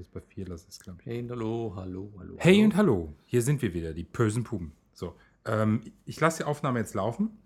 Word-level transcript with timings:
das 0.00 0.08
bei 0.08 0.20
vier 0.20 0.46
lasse 0.46 0.66
es, 0.68 0.80
glaube 0.80 1.00
ich. 1.00 1.06
Hey 1.06 1.20
und 1.20 1.30
hallo, 1.30 1.74
hallo, 1.76 2.12
hallo. 2.18 2.36
Hey 2.38 2.54
hallo. 2.54 2.64
und 2.64 2.76
hallo, 2.76 3.14
hier 3.26 3.42
sind 3.42 3.60
wir 3.60 3.74
wieder, 3.74 3.92
die 3.92 4.04
bösen 4.04 4.44
Puben. 4.44 4.72
So, 4.92 5.14
ähm, 5.44 5.92
ich 6.06 6.18
lasse 6.18 6.38
die 6.38 6.44
Aufnahme 6.44 6.78
jetzt 6.78 6.94
laufen. 6.94 7.38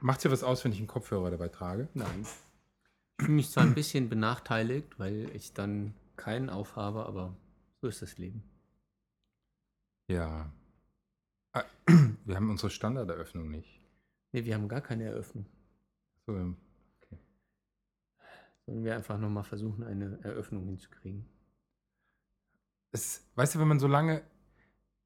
Macht 0.00 0.22
dir 0.22 0.30
was 0.30 0.44
aus, 0.44 0.64
wenn 0.64 0.72
ich 0.72 0.78
einen 0.78 0.86
Kopfhörer 0.86 1.30
dabei 1.30 1.48
trage? 1.48 1.88
Nein. 1.94 2.22
Ich 2.22 3.24
fühle 3.24 3.36
mich 3.36 3.50
zwar 3.50 3.64
ein 3.64 3.74
bisschen 3.74 4.08
benachteiligt, 4.08 4.98
weil 4.98 5.30
ich 5.34 5.52
dann 5.52 5.94
keinen 6.16 6.48
aufhabe, 6.48 7.06
aber 7.06 7.36
so 7.82 7.88
ist 7.88 8.02
das 8.02 8.18
Leben. 8.18 8.44
Ja. 10.08 10.52
Ah, 11.52 11.64
Wir 12.24 12.36
haben 12.36 12.50
unsere 12.50 12.70
Standarderöffnung 12.70 13.50
nicht. 13.50 13.80
Nee, 14.32 14.44
wir 14.44 14.54
haben 14.54 14.68
gar 14.68 14.80
keine 14.80 15.04
Eröffnung. 15.06 15.44
So, 16.24 16.36
ähm, 16.36 16.56
Sollen 18.66 18.84
wir 18.84 18.94
einfach 18.94 19.18
nochmal 19.18 19.42
versuchen, 19.42 19.82
eine 19.82 20.20
Eröffnung 20.22 20.64
hinzukriegen. 20.66 21.26
Es, 22.92 23.28
weißt 23.36 23.54
du, 23.54 23.58
wenn 23.60 23.68
man 23.68 23.78
so 23.80 23.86
lange. 23.86 24.22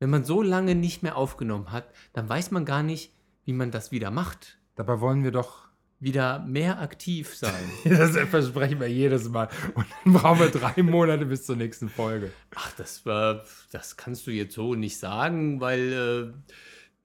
Wenn 0.00 0.10
man 0.10 0.24
so 0.24 0.42
lange 0.42 0.74
nicht 0.74 1.02
mehr 1.02 1.16
aufgenommen 1.16 1.70
hat, 1.72 1.86
dann 2.12 2.28
weiß 2.28 2.50
man 2.50 2.64
gar 2.64 2.82
nicht, 2.82 3.12
wie 3.44 3.52
man 3.52 3.70
das 3.70 3.90
wieder 3.92 4.10
macht. 4.10 4.58
Dabei 4.74 5.00
wollen 5.00 5.22
wir 5.24 5.30
doch. 5.30 5.64
Wieder 6.00 6.40
mehr 6.40 6.80
aktiv 6.80 7.34
sein. 7.34 7.64
Das 7.84 8.10
versprechen 8.28 8.80
wir 8.80 8.88
jedes 8.88 9.28
Mal. 9.30 9.48
Und 9.74 9.86
dann 10.04 10.12
brauchen 10.12 10.40
wir 10.40 10.50
drei 10.50 10.82
Monate 10.82 11.24
bis 11.24 11.46
zur 11.46 11.56
nächsten 11.56 11.88
Folge. 11.88 12.32
Ach, 12.54 12.72
das 12.76 13.06
war, 13.06 13.44
das 13.70 13.96
kannst 13.96 14.26
du 14.26 14.30
jetzt 14.32 14.54
so 14.54 14.74
nicht 14.74 14.98
sagen, 14.98 15.60
weil 15.60 15.92
äh, 16.36 16.52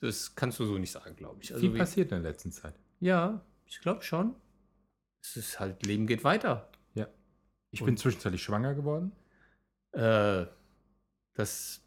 das 0.01 0.35
kannst 0.35 0.59
du 0.59 0.65
so 0.65 0.77
nicht 0.77 0.91
sagen, 0.91 1.15
glaube 1.15 1.37
ich. 1.41 1.51
Also 1.53 1.61
Viel 1.61 1.73
wie- 1.75 1.77
passiert 1.77 2.11
in 2.11 2.21
der 2.23 2.31
letzten 2.31 2.51
Zeit. 2.51 2.73
Ja, 2.99 3.45
ich 3.65 3.79
glaube 3.79 4.01
schon. 4.01 4.35
Es 5.21 5.37
ist 5.37 5.59
halt, 5.59 5.85
Leben 5.85 6.07
geht 6.07 6.23
weiter. 6.25 6.69
Ja. 6.95 7.07
Ich 7.71 7.81
Und- 7.81 7.85
bin 7.85 7.97
zwischenzeitlich 7.97 8.43
schwanger 8.43 8.73
geworden. 8.73 9.13
Äh, 9.93 10.45
das 11.39 11.81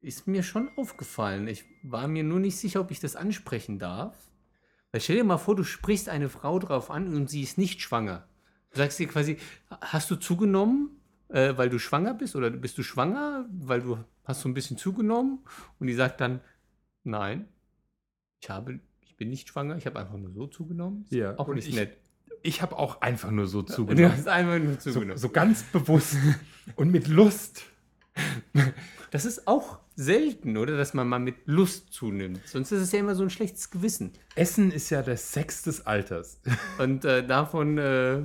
ist 0.00 0.26
mir 0.26 0.42
schon 0.42 0.70
aufgefallen. 0.76 1.46
Ich 1.48 1.64
war 1.82 2.08
mir 2.08 2.24
nur 2.24 2.40
nicht 2.40 2.56
sicher, 2.56 2.80
ob 2.80 2.90
ich 2.90 3.00
das 3.00 3.16
ansprechen 3.16 3.78
darf. 3.78 4.16
Weil 4.92 5.00
stell 5.00 5.16
dir 5.16 5.24
mal 5.24 5.38
vor, 5.38 5.56
du 5.56 5.64
sprichst 5.64 6.08
eine 6.08 6.28
Frau 6.28 6.58
drauf 6.58 6.90
an 6.90 7.14
und 7.14 7.28
sie 7.30 7.42
ist 7.42 7.58
nicht 7.58 7.80
schwanger. 7.80 8.28
Du 8.70 8.78
sagst 8.78 8.98
dir 8.98 9.08
quasi, 9.08 9.38
hast 9.80 10.10
du 10.10 10.16
zugenommen, 10.16 10.90
äh, 11.28 11.56
weil 11.56 11.68
du 11.70 11.78
schwanger 11.78 12.14
bist? 12.14 12.36
Oder 12.36 12.50
bist 12.50 12.76
du 12.78 12.82
schwanger, 12.82 13.46
weil 13.50 13.80
du 13.82 13.98
hast 14.24 14.40
so 14.42 14.48
ein 14.48 14.54
bisschen 14.54 14.76
zugenommen? 14.76 15.40
Und 15.78 15.86
die 15.86 15.94
sagt 15.94 16.20
dann, 16.20 16.40
nein, 17.02 17.48
ich 18.40 18.50
habe, 18.50 18.80
ich 19.00 19.16
bin 19.16 19.30
nicht 19.30 19.48
schwanger, 19.48 19.76
ich 19.76 19.86
habe 19.86 19.98
einfach 19.98 20.16
nur 20.16 20.32
so 20.32 20.46
zugenommen. 20.46 21.04
Ist 21.04 21.12
Ja, 21.12 21.38
Auch 21.38 21.48
nicht 21.54 21.68
ich- 21.68 21.74
nett. 21.74 21.96
Ich 22.46 22.60
habe 22.60 22.76
auch 22.78 23.00
einfach 23.00 23.30
nur 23.30 23.46
so 23.46 23.62
Du 23.62 23.72
zugenommen. 23.72 24.12
hast 24.12 24.28
einfach 24.28 24.58
nur 24.58 24.74
So, 24.78 24.92
zugenommen. 24.92 25.16
so 25.16 25.30
ganz 25.30 25.62
bewusst 25.62 26.16
und 26.76 26.90
mit 26.92 27.08
Lust. 27.08 27.62
Das 29.10 29.24
ist 29.24 29.46
auch 29.46 29.78
selten, 29.94 30.56
oder? 30.56 30.76
Dass 30.76 30.92
man 30.92 31.06
mal 31.08 31.20
mit 31.20 31.36
Lust 31.46 31.92
zunimmt. 31.92 32.40
Sonst 32.48 32.72
ist 32.72 32.80
es 32.82 32.90
ja 32.90 32.98
immer 32.98 33.14
so 33.14 33.22
ein 33.22 33.30
schlechtes 33.30 33.70
Gewissen. 33.70 34.12
Essen 34.34 34.72
ist 34.72 34.90
ja 34.90 35.02
der 35.02 35.16
Sex 35.16 35.62
des 35.62 35.86
Alters. 35.86 36.40
Und 36.78 37.04
äh, 37.04 37.24
davon 37.24 37.78
äh, 37.78 38.22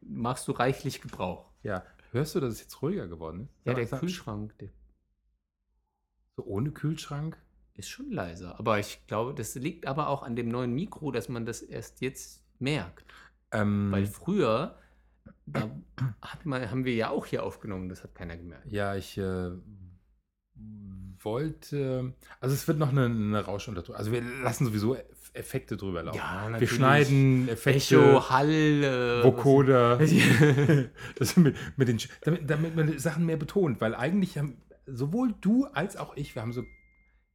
machst 0.00 0.48
du 0.48 0.52
reichlich 0.52 1.02
Gebrauch. 1.02 1.50
Ja, 1.62 1.84
hörst 2.12 2.34
du, 2.34 2.40
dass 2.40 2.54
es 2.54 2.60
jetzt 2.60 2.80
ruhiger 2.80 3.08
geworden 3.08 3.42
ist? 3.42 3.66
Ja, 3.66 3.74
der 3.74 3.86
sag- 3.86 4.00
Kühlschrank 4.00 4.56
der 4.58 4.70
So 6.36 6.44
ohne 6.44 6.70
Kühlschrank? 6.70 7.36
ist 7.74 7.88
schon 7.88 8.10
leiser. 8.10 8.58
Aber 8.58 8.78
ich 8.78 9.06
glaube, 9.06 9.34
das 9.34 9.54
liegt 9.54 9.86
aber 9.86 10.08
auch 10.08 10.22
an 10.22 10.36
dem 10.36 10.48
neuen 10.48 10.72
Mikro, 10.74 11.10
dass 11.10 11.28
man 11.28 11.44
das 11.46 11.62
erst 11.62 12.00
jetzt 12.00 12.42
merkt. 12.58 13.04
Ähm, 13.50 13.90
Weil 13.90 14.06
früher, 14.06 14.78
da 15.46 15.70
hat 16.20 16.46
man, 16.46 16.70
haben 16.70 16.84
wir 16.84 16.94
ja 16.94 17.10
auch 17.10 17.26
hier 17.26 17.42
aufgenommen, 17.42 17.88
das 17.88 18.02
hat 18.02 18.14
keiner 18.14 18.36
gemerkt. 18.36 18.70
ja, 18.70 18.94
ich 18.96 19.18
äh, 19.18 19.50
wollte. 21.22 22.14
Also, 22.40 22.54
es 22.54 22.66
wird 22.68 22.78
noch 22.78 22.90
eine, 22.90 23.06
eine 23.06 23.40
Rauschunterdrückung. 23.44 23.96
Also, 23.96 24.12
wir 24.12 24.22
lassen 24.42 24.64
sowieso 24.66 24.94
Eff- 24.96 25.34
Effekte 25.34 25.76
drüber 25.76 26.02
laufen. 26.02 26.18
Ja, 26.18 26.44
wir 26.44 26.50
natürlich. 26.50 26.72
schneiden 26.72 27.48
Effekte. 27.48 27.96
Echo, 27.96 28.28
Hall, 28.30 28.50
äh, 28.50 29.22
Vocoder. 29.24 29.98
das 31.18 31.36
mit, 31.36 31.56
mit 31.76 31.88
den, 31.88 31.98
damit, 32.22 32.50
damit 32.50 32.76
man 32.76 32.98
Sachen 32.98 33.24
mehr 33.26 33.36
betont, 33.36 33.80
weil 33.80 33.94
eigentlich 33.94 34.36
haben 34.38 34.60
sowohl 34.86 35.34
du 35.40 35.66
als 35.66 35.96
auch 35.96 36.16
ich, 36.16 36.34
wir 36.34 36.42
haben 36.42 36.52
so. 36.52 36.64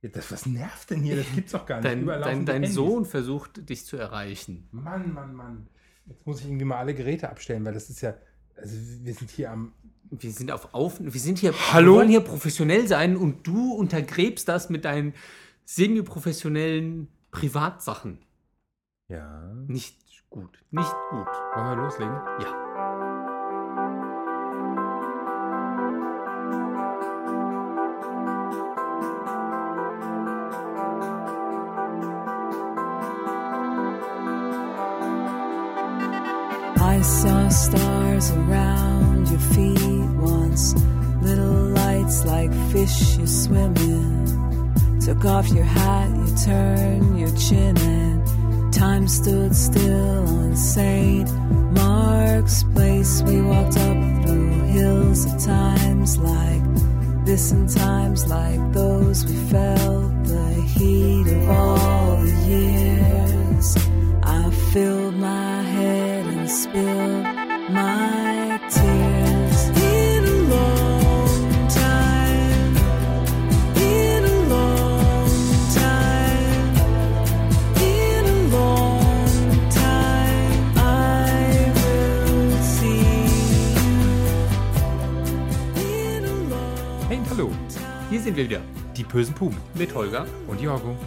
Das, 0.04 0.32
was 0.32 0.46
nervt 0.46 0.92
denn 0.92 1.02
hier? 1.02 1.16
Das 1.16 1.26
gibt's 1.34 1.52
doch 1.54 1.66
gar 1.66 1.82
nicht. 1.82 1.86
Dein, 1.86 2.06
dein, 2.06 2.46
dein. 2.46 2.66
Sohn 2.66 3.04
versucht, 3.04 3.68
dich 3.70 3.84
zu 3.86 3.98
erreichen. 3.98 4.68
Mann, 4.72 5.12
Mann, 5.12 5.34
Mann. 5.34 5.68
Jetzt 6.08 6.26
muss 6.26 6.40
ich 6.40 6.48
irgendwie 6.48 6.66
mal 6.66 6.78
alle 6.78 6.94
Geräte 6.94 7.30
abstellen, 7.30 7.66
weil 7.66 7.74
das 7.74 7.90
ist 7.90 8.02
ja. 8.02 8.16
Also, 8.56 8.76
wir 9.04 9.14
sind 9.14 9.30
hier 9.30 9.52
am. 9.52 9.74
Wir 10.10 10.32
sind 10.32 10.52
auf 10.52 10.74
auf, 10.74 11.02
wir 11.02 11.12
sind 11.20 11.38
hier, 11.38 11.54
Hallo? 11.74 11.92
wir 11.92 11.98
wollen 11.98 12.10
hier 12.10 12.22
professionell 12.22 12.88
sein 12.88 13.18
und 13.18 13.46
du 13.46 13.74
untergräbst 13.74 14.48
das 14.48 14.70
mit 14.70 14.86
deinen 14.86 15.14
semi-professionellen 15.66 17.10
Privatsachen. 17.30 18.20
Ja. 19.10 19.54
Nicht 19.68 19.98
gut, 20.30 20.64
nicht 20.72 20.94
gut. 21.10 21.28
Wollen 21.56 21.68
wir 21.68 21.76
loslegen? 21.76 22.14
Ja. 22.42 22.67
Around 38.18 39.30
your 39.30 39.40
feet 39.40 40.10
once, 40.18 40.74
little 41.22 41.70
lights 41.82 42.26
like 42.26 42.52
fish 42.72 43.16
you 43.18 43.28
swim 43.28 43.76
in. 43.78 45.00
Took 45.00 45.24
off 45.26 45.48
your 45.50 45.64
hat, 45.64 46.10
you 46.10 46.36
turned 46.44 47.20
your 47.20 47.36
chin, 47.38 47.78
and 47.78 48.74
time 48.74 49.08
stood 49.08 49.56
still 49.56 50.28
on 50.40 50.56
St. 50.56 51.30
Mark's 51.74 52.64
Place. 52.64 53.22
We 53.22 53.40
walked 53.42 53.78
up 53.78 53.98
through 54.24 54.64
hills 54.64 55.26
at 55.28 55.40
times 55.40 56.18
like 56.18 56.64
this, 57.24 57.52
and 57.52 57.70
times 57.70 58.28
like 58.28 58.74
those. 58.74 59.26
We 59.28 59.36
felt 59.52 60.24
the 60.24 60.54
heat 60.76 61.28
of 61.28 61.50
all 61.50 62.18
the 62.18 62.34
years. 62.50 63.78
I 64.24 64.50
filled 64.74 65.07
sind 88.28 88.36
wir 88.36 88.44
wieder 88.44 88.62
Die 88.98 89.06
bösen 89.06 89.34
Puben. 89.34 89.56
mit 89.76 89.96
Holger. 89.96 90.26
Und 90.48 90.60
Jorgo. 90.60 90.98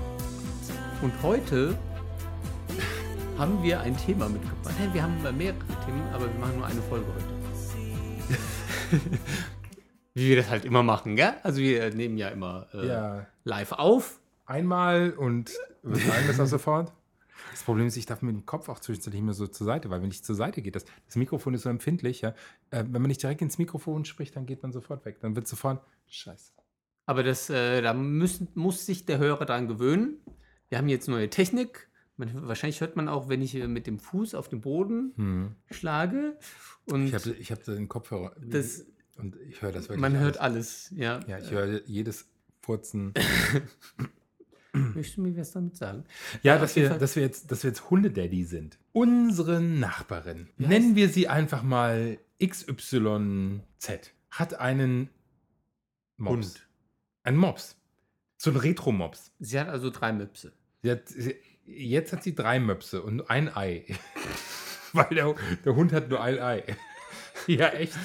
Und 1.03 1.13
heute 1.23 1.77
haben 3.37 3.63
wir 3.63 3.79
ein 3.81 3.95
Thema 3.95 4.27
mitgebracht. 4.27 4.75
Nein, 4.79 4.95
wir 4.95 5.03
haben 5.03 5.37
mehrere 5.37 5.59
Themen, 5.85 6.01
aber 6.15 6.33
wir 6.33 6.41
machen 6.41 6.57
nur 6.57 6.65
eine 6.67 6.81
Folge 6.81 7.05
heute. 7.15 7.27
Wie 10.15 10.31
wir 10.31 10.37
das 10.37 10.49
halt 10.49 10.65
immer 10.65 10.83
machen, 10.83 11.15
gell? 11.15 11.35
Also 11.43 11.61
wir 11.61 11.93
nehmen 11.95 12.17
ja 12.17 12.29
immer 12.29 12.69
äh, 12.73 12.87
Ja. 12.89 13.27
live 13.45 13.73
auf. 13.73 14.19
Einmal 14.47 15.11
und 15.11 15.51
wir 15.83 15.97
sagen 15.97 16.25
das 16.27 16.41
auch 16.41 16.47
sofort. 16.47 16.91
Das 17.51 17.65
Problem 17.65 17.87
ist, 17.87 17.99
ich 17.99 18.07
darf 18.07 18.23
mit 18.23 18.35
dem 18.35 18.47
Kopf 18.47 18.71
auch 18.71 18.79
zwischendurch 18.79 19.13
nicht 19.13 19.25
mehr 19.25 19.35
so 19.35 19.47
zur 19.47 19.67
Seite, 19.67 19.91
weil 19.91 20.01
wenn 20.01 20.09
ich 20.11 20.25
zur 20.25 20.37
Seite 20.37 20.63
gehe, 20.63 20.73
das, 20.73 20.87
das 21.05 21.17
Mikrofon 21.17 21.53
ist 21.53 21.65
so 21.65 21.69
empfindlich, 21.69 22.23
ja. 22.23 22.31
Äh, 22.71 22.85
wenn 22.89 23.03
man 23.03 23.09
nicht 23.09 23.23
direkt 23.23 23.43
ins 23.43 23.59
Mikrofon 23.59 24.07
spricht, 24.07 24.37
dann 24.37 24.47
geht 24.47 24.63
man 24.63 24.73
sofort 24.73 25.05
weg. 25.05 25.19
Dann 25.21 25.37
wird 25.37 25.47
sofort 25.47 25.85
Scheiße. 26.09 26.53
Aber 27.07 27.23
das, 27.23 27.51
äh, 27.51 27.83
da 27.83 27.93
müssen, 27.95 28.49
muss 28.55 28.87
sich 28.87 29.05
der 29.07 29.19
Hörer 29.19 29.45
dran 29.47 29.67
gewöhnen. 29.69 30.19
Wir 30.69 30.79
haben 30.79 30.89
jetzt 30.89 31.09
neue 31.09 31.29
Technik. 31.31 31.89
Man, 32.17 32.47
wahrscheinlich 32.47 32.81
hört 32.81 32.97
man 32.97 33.09
auch, 33.09 33.29
wenn 33.29 33.43
ich 33.43 33.55
äh, 33.55 33.67
mit 33.67 33.87
dem 33.87 33.99
Fuß 33.99 34.35
auf 34.35 34.49
den 34.49 34.61
Boden 34.61 35.13
Hm. 35.17 35.55
schlage. 35.71 36.37
Und 36.87 37.07
Ich 37.07 37.15
habe 37.15 37.31
ich 37.31 37.51
hab 37.51 37.65
den 37.65 37.89
Kopfhörer. 37.89 38.35
Das- 38.41 38.87
und 39.17 39.37
ich 39.49 39.61
höre 39.61 39.73
das 39.73 39.85
wirklich. 39.85 40.01
man 40.01 40.19
hört 40.19 40.39
alles. 40.39 40.91
Ja. 40.97 41.21
Ja, 41.27 41.39
ich 41.39 41.51
höre 41.51 41.83
jedes 41.87 42.27
Furzen. 42.63 43.13
Möchtest 44.73 45.17
du 45.17 45.23
mir 45.23 45.37
was 45.37 45.51
damit 45.51 45.77
sagen? 45.77 46.05
Ja, 46.43 46.55
auf 46.55 46.61
dass 46.61 46.77
wir, 46.77 46.91
Fall. 46.91 46.99
dass 46.99 47.17
wir 47.17 47.23
jetzt, 47.25 47.51
dass 47.51 47.65
wir 47.65 47.71
jetzt 47.71 47.91
Hundedaddy 47.91 48.45
sind. 48.45 48.79
Unsere 48.93 49.61
Nachbarin, 49.61 50.49
Wie 50.57 50.67
nennen 50.67 50.95
wir 50.95 51.09
sie 51.09 51.27
einfach 51.29 51.63
mal 51.65 52.19
XYZ, 52.43 54.13
hat 54.31 54.55
einen 54.61 55.11
Mops. 56.17 56.33
Hund. 56.35 56.67
Ein 57.23 57.37
Mops. 57.37 57.77
So 58.37 58.51
ein 58.51 58.57
Retro-Mops. 58.57 59.33
Sie 59.39 59.59
hat 59.61 59.69
also 59.69 59.91
drei 59.91 60.13
Möpse. 60.13 60.53
Sie 60.83 60.91
hat, 60.91 61.09
sie, 61.09 61.37
jetzt 61.67 62.13
hat 62.13 62.23
sie 62.23 62.35
drei 62.35 62.59
Möpse 62.59 63.03
und 63.03 63.29
ein 63.31 63.55
Ei. 63.55 63.85
Weil 64.93 65.09
der, 65.15 65.35
der 65.65 65.75
Hund 65.77 65.93
hat 65.93 66.09
nur 66.09 66.21
ein 66.23 66.39
Ei. 66.39 66.65
Ja, 67.47 67.69
echt. 67.69 67.97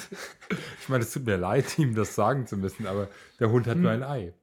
Ich 0.79 0.88
meine, 0.88 1.03
es 1.03 1.12
tut 1.12 1.25
mir 1.25 1.35
leid, 1.35 1.77
ihm 1.77 1.94
das 1.94 2.15
sagen 2.15 2.47
zu 2.47 2.56
müssen, 2.56 2.88
aber 2.88 3.09
der 3.38 3.51
Hund 3.51 3.67
hat 3.67 3.77
nur 3.77 3.91
ein 3.91 4.01
Ei. 4.01 4.33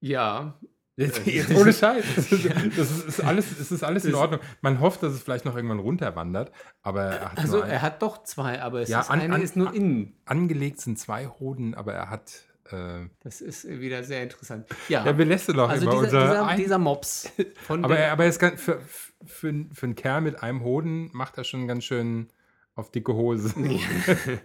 Ja, 0.00 0.58
Jetzt, 0.96 1.24
jetzt 1.26 1.50
ohne 1.54 1.72
Scheiß. 1.72 2.02
Das 2.16 2.32
ist, 2.32 2.44
das 2.76 2.90
ist, 2.90 3.04
ist 3.08 3.20
alles, 3.20 3.52
es 3.60 3.70
ist 3.70 3.84
alles 3.84 4.04
in 4.06 4.14
Ordnung. 4.14 4.40
Man 4.62 4.80
hofft, 4.80 5.02
dass 5.02 5.12
es 5.12 5.22
vielleicht 5.22 5.44
noch 5.44 5.54
irgendwann 5.54 5.78
runterwandert, 5.80 6.50
aber 6.82 7.02
er 7.04 7.30
hat 7.32 7.38
also 7.38 7.60
er 7.60 7.82
hat 7.82 8.00
doch 8.02 8.24
zwei, 8.24 8.60
aber 8.62 8.80
es 8.80 8.88
Ja, 8.88 9.00
ist 9.02 9.10
an- 9.10 9.20
eine 9.20 9.34
an- 9.34 9.42
ist 9.42 9.54
nur 9.54 9.72
innen. 9.74 10.16
angelegt 10.24 10.80
sind 10.80 10.98
zwei 10.98 11.26
Hoden, 11.26 11.74
aber 11.74 11.92
er 11.92 12.08
hat. 12.10 12.47
Äh, 12.70 13.08
Das 13.20 13.40
ist 13.40 13.68
wieder 13.68 14.04
sehr 14.04 14.22
interessant. 14.22 14.66
Ja, 14.88 15.04
ja, 15.04 15.16
wir 15.16 15.24
lässt 15.24 15.48
noch 15.48 15.68
also 15.68 15.84
über 15.84 16.04
dieser, 16.04 16.22
unser 16.22 16.42
dieser, 16.44 16.56
dieser 16.56 16.78
Mops. 16.78 17.30
Von 17.66 17.84
aber, 17.84 17.98
er, 17.98 18.12
aber 18.12 18.24
er 18.24 18.30
ist 18.30 18.38
ganz, 18.38 18.60
für, 18.60 18.80
für, 19.24 19.66
für 19.72 19.86
einen 19.86 19.94
Kerl 19.94 20.20
mit 20.20 20.42
einem 20.42 20.62
Hoden 20.62 21.10
macht 21.12 21.38
er 21.38 21.44
schon 21.44 21.66
ganz 21.66 21.84
schön 21.84 22.28
auf 22.74 22.90
dicke 22.90 23.14
Hose. 23.14 23.54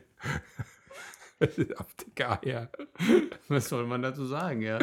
auf 1.78 1.94
dicke 1.96 2.44
Eier. 2.44 2.70
was 3.48 3.70
soll 3.70 3.86
man 3.86 4.02
dazu 4.02 4.26
sagen, 4.26 4.62
ja? 4.62 4.80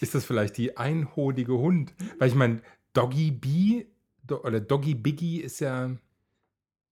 Ist 0.00 0.14
das 0.14 0.24
vielleicht 0.24 0.56
die 0.56 0.76
einhodige 0.76 1.54
Hund? 1.54 1.94
Weil 2.18 2.28
ich 2.28 2.34
meine, 2.34 2.60
Doggy 2.92 3.30
B 3.30 3.86
Do 4.30 4.42
oder 4.42 4.60
Doggy 4.60 4.94
Biggie 4.94 5.40
ist 5.40 5.60
ja. 5.60 5.90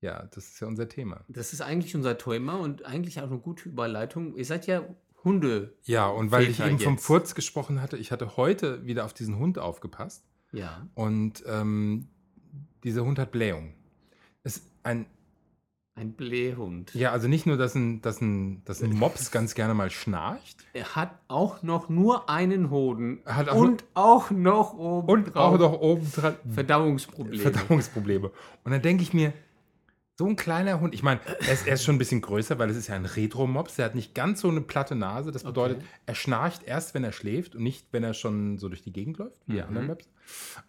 Ja, 0.01 0.29
das 0.33 0.49
ist 0.49 0.61
ja 0.61 0.69
unser 0.69 0.89
Thema. 0.89 1.25
Das 1.29 1.53
ist 1.53 1.61
eigentlich 1.61 1.97
unser 1.97 2.17
Thema 2.17 2.55
und 2.55 2.85
eigentlich 2.85 3.21
auch 3.21 3.27
eine 3.31 3.39
gute 3.39 3.69
Überleitung. 3.69 4.37
Ihr 4.37 4.45
seid 4.45 4.69
ja 4.69 4.85
Hunde. 5.29 5.75
Ja, 5.85 6.09
und 6.09 6.31
weil 6.33 6.49
ich 6.49 6.61
eben 6.61 6.79
vom 6.79 6.95
jetzt. 6.95 7.05
Furz 7.05 7.35
gesprochen 7.35 7.81
hatte, 7.83 7.97
ich 7.97 8.11
hatte 8.13 8.37
heute 8.37 8.85
wieder 8.87 9.05
auf 9.05 9.13
diesen 9.15 9.39
Hund 9.39 9.59
aufgepasst 9.59 10.25
Ja. 10.53 10.87
und 10.95 11.45
ähm, 11.47 12.09
dieser 12.85 13.05
Hund 13.05 13.19
hat 13.19 13.31
Blähung. 13.31 13.75
Ist 14.45 14.63
ein, 14.83 15.07
Ein 15.95 16.13
Blähhund. 16.13 16.95
ja, 16.95 17.11
also 17.13 17.27
nicht 17.29 17.45
nur, 17.45 17.57
dass 17.57 17.75
ein, 17.75 18.01
dass 18.03 18.21
ein, 18.21 18.63
dass 18.65 18.83
ein 18.83 18.93
Mops 18.93 19.31
ganz 19.33 19.55
gerne 19.55 19.75
mal 19.75 19.91
schnarcht 19.91 20.65
Er 20.73 20.95
hat 20.95 21.11
auch 21.29 21.63
noch 21.63 21.89
nur 21.89 22.31
einen 22.31 22.71
Hoden. 22.71 23.21
Er 23.25 23.37
hat 23.37 23.49
auch 23.49 23.57
und 23.57 23.85
auch 23.95 24.31
noch 24.31 24.75
oben 24.75 25.09
und 25.09 25.37
auch 25.37 25.59
noch 25.59 25.73
oben 25.81 26.11
dran 26.13 26.37
Verdauungsprobleme. 26.49 27.43
Verdauungsprobleme. 27.53 28.31
Und 28.65 28.71
dann 28.73 28.81
denke 28.83 29.03
ich 29.03 29.13
mir, 29.13 29.33
so 30.19 30.27
ein 30.27 30.35
kleiner 30.35 30.81
Hund, 30.81 30.95
ich 30.95 31.05
meine, 31.05 31.21
er 31.47 31.53
ist, 31.53 31.67
er 31.67 31.75
ist 31.75 31.85
schon 31.85 31.95
ein 31.95 31.99
bisschen 31.99 32.21
größer, 32.21 32.59
weil 32.59 32.69
es 32.71 32.77
ist 32.77 32.89
ja 32.89 32.97
ein 32.97 33.05
Retro-Mops, 33.07 33.77
der 33.77 33.85
hat 33.85 33.95
nicht 33.95 34.15
ganz 34.17 34.41
so 34.41 34.49
eine 34.49 34.61
platte 34.61 34.97
Nase. 34.97 35.31
Das 35.31 35.45
bedeutet, 35.45 35.77
Okay. 35.79 35.87
er 36.07 36.15
schnarcht 36.17 36.65
erst, 36.65 36.93
wenn 36.95 37.05
er 37.05 37.13
schläft 37.13 37.55
und 37.55 37.63
nicht, 37.63 37.87
wenn 37.93 38.03
er 38.03 38.15
schon 38.15 38.59
so 38.59 38.69
durch 38.69 38.83
die 38.83 38.93
Gegend 38.93 39.19
läuft, 39.19 39.41
wie 39.47 39.55
Mhm. 39.59 39.63
anderen 39.63 39.87
Mops. 39.87 40.09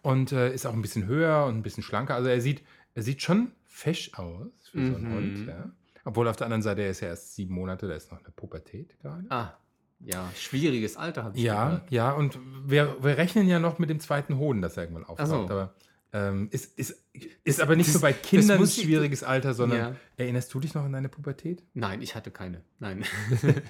Und 0.02 0.30
äh, 0.30 0.54
ist 0.54 0.66
auch 0.66 0.72
ein 0.72 0.82
bisschen 0.82 1.06
höher 1.06 1.46
und 1.46 1.56
ein 1.56 1.62
bisschen 1.62 1.82
schlanker. 1.82 2.14
Also 2.14 2.28
er 2.28 2.40
sieht, 2.40 2.62
er 2.94 3.02
sieht 3.02 3.22
schon 3.22 3.50
fesch 3.66 4.12
aus 4.14 4.46
für 4.70 4.86
so 4.86 4.94
einen 4.94 5.08
Mhm. 5.08 5.14
Hund. 5.14 5.48
Ja. 5.48 5.70
Obwohl 6.04 6.28
auf 6.28 6.36
der 6.36 6.46
anderen 6.46 6.62
Seite, 6.62 6.82
er 6.82 6.90
ist 6.90 7.00
ja 7.00 7.08
erst 7.08 7.34
sieben 7.34 7.54
Monate, 7.54 7.88
der 7.88 7.96
ist 7.96 8.10
noch 8.12 8.18
in 8.18 8.24
der 8.24 8.30
Pubertät 8.32 8.98
gerade. 9.00 9.24
Ah, 9.30 9.54
ja, 9.98 10.30
schwieriges 10.36 10.96
Alter 10.96 11.24
habe 11.24 11.36
ich 11.36 11.42
Ja, 11.42 11.64
gehört. 11.66 11.90
ja, 11.90 12.12
und 12.12 12.38
wir, 12.64 12.96
wir 13.02 13.18
rechnen 13.18 13.48
ja 13.48 13.58
noch 13.58 13.78
mit 13.80 13.90
dem 13.90 13.98
zweiten 14.00 14.38
Hoden, 14.38 14.62
das 14.62 14.76
irgendwann 14.76 15.04
auftaucht. 15.04 15.28
so. 15.28 15.42
Aber 15.54 15.74
ähm, 16.12 16.48
ist, 16.50 16.78
ist, 16.78 16.96
ist 17.44 17.60
aber 17.60 17.76
nicht 17.76 17.88
das- 17.88 17.94
so 17.94 18.00
bei 18.00 18.12
Kindern 18.12 18.52
ein 18.56 18.60
muss 18.60 18.76
ich- 18.76 18.84
schwieriges 18.84 19.22
Alter, 19.22 19.54
sondern 19.54 19.78
Ja. 19.78 19.96
erinnerst 20.16 20.52
du 20.52 20.60
dich 20.60 20.74
noch 20.74 20.84
an 20.84 20.92
deine 20.92 21.08
Pubertät? 21.08 21.62
Nein, 21.74 22.02
ich 22.02 22.14
hatte 22.14 22.30
keine. 22.30 22.62
Nein. 22.78 23.04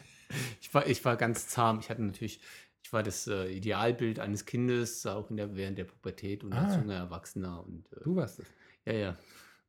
ich, 0.61 0.73
war, 0.75 0.87
ich 0.87 1.05
war 1.05 1.17
ganz 1.17 1.49
zahm. 1.49 1.81
Ich 1.81 1.91
hatte 1.91 2.03
natürlich, 2.03 2.41
ich 2.83 2.93
war 2.93 3.03
das 3.03 3.27
äh, 3.27 3.47
Idealbild 3.49 4.19
eines 4.21 4.47
Kindes, 4.47 5.05
auch 5.07 5.31
in 5.31 5.37
der, 5.37 5.55
während 5.57 5.79
der 5.79 5.85
Pubertät 5.85 6.45
und 6.45 6.53
als 6.53 6.75
Ah. 6.75 6.79
junger 6.79 6.95
Erwachsener. 6.97 7.65
Und, 7.67 7.93
äh, 7.93 8.05
Du 8.05 8.17
warst 8.17 8.39
es. 8.41 8.47
Ja, 8.87 8.93
ja. 8.93 9.17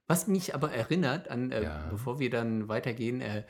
Was 0.07 0.27
mich 0.27 0.55
aber 0.55 0.71
erinnert 0.71 1.29
an, 1.29 1.51
äh, 1.51 1.63
Ja. 1.63 1.87
bevor 1.89 2.19
wir 2.19 2.29
dann 2.29 2.67
weitergehen, 2.67 3.21
äh, 3.21 3.43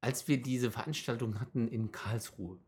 als 0.00 0.28
wir 0.28 0.40
diese 0.42 0.70
Veranstaltung 0.70 1.40
hatten 1.40 1.66
in 1.68 1.92
Karlsruhe. 1.92 2.58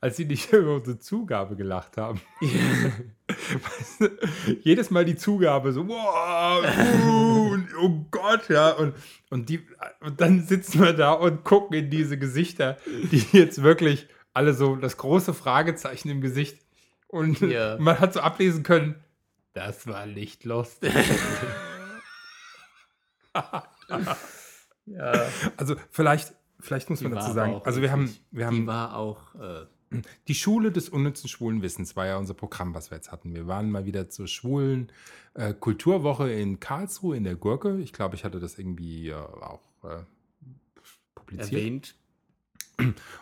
Als 0.00 0.16
sie 0.16 0.24
nicht 0.24 0.52
über 0.52 0.76
unsere 0.76 0.98
Zugabe 0.98 1.56
gelacht 1.56 1.96
haben. 1.96 2.20
Weißt 3.28 4.00
du, 4.00 4.08
jedes 4.62 4.90
Mal 4.90 5.04
die 5.04 5.16
Zugabe 5.16 5.72
so, 5.72 5.88
wow, 5.88 6.64
uh, 7.04 7.58
oh 7.80 8.06
Gott, 8.10 8.48
ja. 8.48 8.70
Und, 8.70 8.94
und, 9.30 9.48
die, 9.48 9.66
und 10.00 10.20
dann 10.20 10.44
sitzen 10.44 10.82
wir 10.82 10.92
da 10.92 11.12
und 11.12 11.44
gucken 11.44 11.76
in 11.76 11.90
diese 11.90 12.18
Gesichter, 12.18 12.76
die 12.86 13.24
jetzt 13.32 13.62
wirklich 13.62 14.08
alle 14.32 14.52
so 14.52 14.76
das 14.76 14.96
große 14.96 15.34
Fragezeichen 15.34 16.10
im 16.10 16.20
Gesicht. 16.20 16.58
Und 17.08 17.40
Ja. 17.40 17.76
man 17.80 17.98
hat 17.98 18.12
so 18.12 18.20
ablesen 18.20 18.62
können, 18.62 19.02
das 19.54 19.86
war 19.86 20.04
nicht 20.06 20.44
lustig. 20.44 20.92
Ja, 24.86 25.26
Also 25.56 25.76
vielleicht, 25.90 26.34
vielleicht 26.60 26.90
muss 26.90 27.00
die 27.00 27.08
man 27.08 27.14
dazu 27.14 27.32
sagen, 27.32 27.60
also 27.64 27.82
wir 27.82 27.90
haben, 27.90 28.14
wir 28.30 28.48
die 28.50 28.56
haben 28.56 28.66
war 28.66 28.96
auch, 28.96 29.34
äh, 29.34 29.66
die 30.28 30.34
Schule 30.34 30.72
des 30.72 30.88
unnützen 30.88 31.28
schwulen 31.28 31.62
Wissens 31.62 31.96
war 31.96 32.06
ja 32.06 32.16
unser 32.16 32.34
Programm, 32.34 32.74
was 32.74 32.90
wir 32.90 32.96
jetzt 32.96 33.12
hatten. 33.12 33.34
Wir 33.34 33.46
waren 33.46 33.70
mal 33.70 33.84
wieder 33.84 34.08
zur 34.08 34.26
schwulen 34.26 34.90
äh, 35.34 35.54
Kulturwoche 35.54 36.30
in 36.30 36.60
Karlsruhe 36.60 37.16
in 37.16 37.24
der 37.24 37.36
Gurke. 37.36 37.78
Ich 37.78 37.92
glaube, 37.92 38.16
ich 38.16 38.24
hatte 38.24 38.40
das 38.40 38.58
irgendwie 38.58 39.10
äh, 39.10 39.14
auch 39.14 39.60
äh, 39.84 40.02
publiziert. 41.14 41.52
erwähnt. 41.52 41.94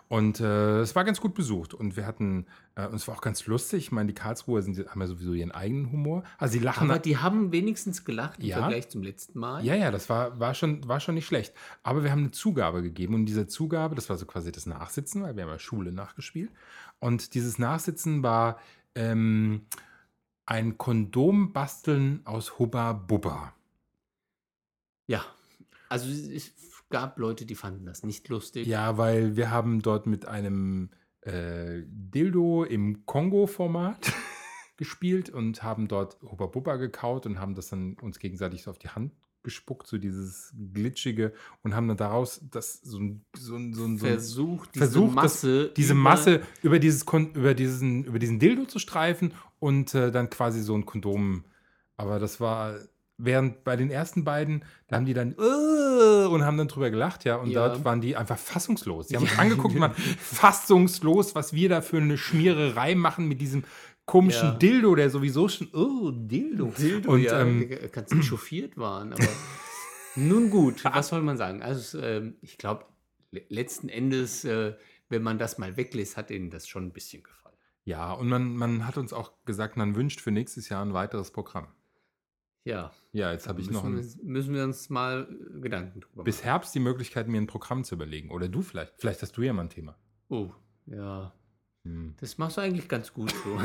Und 0.08 0.40
äh, 0.40 0.80
es 0.80 0.96
war 0.96 1.04
ganz 1.04 1.20
gut 1.20 1.34
besucht. 1.34 1.74
Und 1.74 1.96
wir 1.96 2.06
hatten, 2.06 2.46
äh, 2.74 2.86
und 2.86 2.94
es 2.94 3.06
war 3.06 3.16
auch 3.16 3.20
ganz 3.20 3.46
lustig. 3.46 3.84
Ich 3.84 3.92
meine, 3.92 4.08
die 4.08 4.14
Karlsruher 4.14 4.62
sind, 4.62 4.78
haben 4.88 5.00
ja 5.00 5.06
sowieso 5.06 5.32
ihren 5.32 5.52
eigenen 5.52 5.92
Humor. 5.92 6.24
Also 6.38 6.52
sie 6.52 6.58
lachen. 6.58 6.90
Aber 6.90 6.98
die 6.98 7.18
haben 7.18 7.52
wenigstens 7.52 8.04
gelacht 8.04 8.40
im 8.40 8.46
Ja. 8.46 8.58
Vergleich 8.58 8.88
zum 8.88 9.02
letzten 9.02 9.38
Mal. 9.38 9.64
Ja, 9.64 9.74
ja, 9.74 9.90
das 9.90 10.08
war, 10.08 10.38
war, 10.40 10.54
schon, 10.54 10.86
war 10.88 11.00
schon 11.00 11.14
nicht 11.14 11.26
schlecht. 11.26 11.54
Aber 11.82 12.02
wir 12.02 12.10
haben 12.10 12.20
eine 12.20 12.30
Zugabe 12.32 12.82
gegeben 12.82 13.14
und 13.14 13.20
in 13.20 13.26
dieser 13.26 13.48
Zugabe, 13.48 13.94
das 13.94 14.08
war 14.10 14.16
so 14.16 14.26
quasi 14.26 14.50
das 14.50 14.66
Nachsitzen, 14.66 15.22
weil 15.22 15.36
wir 15.36 15.44
haben 15.44 15.50
ja 15.50 15.58
Schule 15.58 15.92
nachgespielt. 15.92 16.50
Und 16.98 17.34
dieses 17.34 17.58
Nachsitzen 17.58 18.22
war 18.22 18.58
ähm, 18.94 19.66
ein 20.46 20.78
Kondom 20.78 21.52
basteln 21.52 22.20
aus 22.24 22.58
Hubba 22.58 22.92
Bubba. 22.92 23.52
Ja. 25.06 25.24
Also 25.88 26.08
es 26.08 26.52
gab 26.94 27.18
Leute, 27.18 27.44
die 27.44 27.54
fanden 27.56 27.86
das 27.86 28.02
nicht 28.04 28.28
lustig. 28.28 28.66
Ja, 28.66 28.96
weil 28.98 29.34
wir 29.36 29.50
haben 29.50 29.82
dort 29.82 30.06
mit 30.06 30.26
einem 30.26 30.90
äh, 31.22 31.82
Dildo 31.86 32.64
im 32.64 33.04
Kongo-Format 33.06 34.12
gespielt 34.76 35.28
und 35.30 35.62
haben 35.62 35.88
dort 35.88 36.18
Hubba 36.22 36.46
Bubba 36.46 36.76
gekaut 36.76 37.26
und 37.26 37.38
haben 37.40 37.54
das 37.54 37.68
dann 37.68 37.94
uns 38.00 38.18
gegenseitig 38.18 38.62
so 38.62 38.70
auf 38.70 38.78
die 38.78 38.88
Hand 38.90 39.12
gespuckt, 39.42 39.86
so 39.86 39.98
dieses 39.98 40.54
glitschige 40.72 41.32
und 41.62 41.74
haben 41.74 41.86
dann 41.88 41.96
daraus 41.98 42.40
das 42.50 42.80
so 42.80 42.98
ein, 42.98 43.24
so 43.36 43.56
ein, 43.56 43.74
so 43.74 43.84
ein, 43.84 43.98
so 43.98 44.06
ein 44.06 44.12
Versucht, 44.12 44.70
diese 44.74 44.84
versucht, 44.86 45.08
das- 45.08 45.14
Masse. 45.16 45.72
diese 45.76 45.92
über- 45.92 46.00
Masse 46.02 46.42
über, 46.62 46.78
dieses 46.78 47.04
Kon 47.04 47.32
über, 47.34 47.54
diesen, 47.54 48.04
über 48.04 48.18
diesen 48.18 48.38
Dildo 48.38 48.64
zu 48.66 48.78
streifen 48.78 49.34
und 49.58 49.94
äh, 49.94 50.10
dann 50.10 50.30
quasi 50.30 50.62
so 50.62 50.74
ein 50.74 50.86
Kondom. 50.86 51.44
Aber 51.96 52.18
das 52.18 52.40
war, 52.40 52.78
während 53.16 53.64
bei 53.64 53.76
den 53.76 53.90
ersten 53.90 54.24
beiden, 54.24 54.64
da 54.88 54.96
haben 54.96 55.04
die 55.06 55.14
dann 55.14 55.32
"Äh", 55.38 56.26
und 56.26 56.44
haben 56.44 56.56
dann 56.58 56.68
drüber 56.68 56.90
gelacht, 56.90 57.24
ja. 57.24 57.36
Und 57.36 57.50
Ja. 57.50 57.68
dort 57.68 57.84
waren 57.84 58.00
die 58.00 58.16
einfach 58.16 58.38
fassungslos. 58.38 59.08
Die 59.08 59.16
haben 59.16 59.22
uns 59.24 59.38
angeguckt 59.38 59.74
und 59.74 59.80
waren 59.80 59.94
fassungslos, 60.18 61.34
was 61.34 61.52
wir 61.52 61.68
da 61.68 61.80
für 61.80 61.98
eine 61.98 62.18
Schmiererei 62.18 62.94
machen 62.94 63.26
mit 63.28 63.40
diesem 63.40 63.64
komischen 64.06 64.48
Ja. 64.48 64.54
Dildo, 64.54 64.94
der 64.94 65.10
sowieso 65.10 65.48
schon, 65.48 65.68
oh, 65.72 66.10
Dildo. 66.12 66.72
Dildo, 66.76 67.12
und 67.12 67.22
ja, 67.22 67.40
ähm, 67.40 67.60
die 67.68 67.88
ganz 67.90 68.12
echauffiert 68.12 68.76
waren. 68.76 69.12
Aber 69.12 69.22
nun 70.16 70.50
gut, 70.50 70.84
was 70.84 71.08
soll 71.08 71.22
man 71.22 71.36
sagen? 71.36 71.62
Also 71.62 72.00
ähm, 72.00 72.36
ich 72.42 72.58
glaube, 72.58 72.84
le 73.30 73.42
letzten 73.48 73.88
Endes, 73.88 74.44
äh, 74.44 74.74
wenn 75.08 75.22
man 75.22 75.38
das 75.38 75.58
mal 75.58 75.76
weglässt, 75.76 76.16
hat 76.16 76.30
ihnen 76.30 76.50
das 76.50 76.66
schon 76.68 76.84
ein 76.86 76.92
bisschen 76.92 77.22
gefallen. 77.22 77.56
ja, 77.84 78.12
und 78.12 78.28
man, 78.28 78.56
man 78.56 78.86
hat 78.86 78.96
uns 78.98 79.12
auch 79.12 79.32
gesagt, 79.44 79.76
man 79.76 79.94
wünscht 79.94 80.20
für 80.20 80.30
nächstes 80.30 80.68
Jahr 80.68 80.84
ein 80.84 80.92
weiteres 80.94 81.30
Programm. 81.30 81.68
Ja, 82.64 82.92
Ja, 83.12 83.30
jetzt 83.32 83.46
habe 83.46 83.60
ich 83.60 83.66
müssen, 83.66 83.76
noch 83.76 83.84
ein, 83.84 83.96
wir- 84.02 84.24
müssen 84.24 84.54
wir 84.54 84.64
uns 84.64 84.88
mal 84.90 85.28
äh, 85.56 85.60
Gedanken 85.60 86.00
drüber 86.00 86.24
bis 86.24 86.42
Herbst 86.44 86.74
die 86.74 86.80
Möglichkeit, 86.80 87.28
mir 87.28 87.38
ein 87.40 87.46
Programm 87.46 87.84
zu 87.84 87.94
überlegen. 87.94 88.30
Oder 88.30 88.48
du 88.48 88.62
vielleicht. 88.62 88.94
Vielleicht 88.96 89.20
hast 89.22 89.36
du 89.36 89.42
ja 89.42 89.52
mal 89.52 89.62
ein 89.64 89.70
Thema. 89.70 89.96
Oh, 90.28 90.50
ja. 90.86 91.32
Hm. 91.84 92.14
Das 92.20 92.38
machst 92.38 92.56
du 92.56 92.62
eigentlich 92.62 92.88
ganz 92.88 93.12
gut 93.12 93.30
so. 93.32 93.60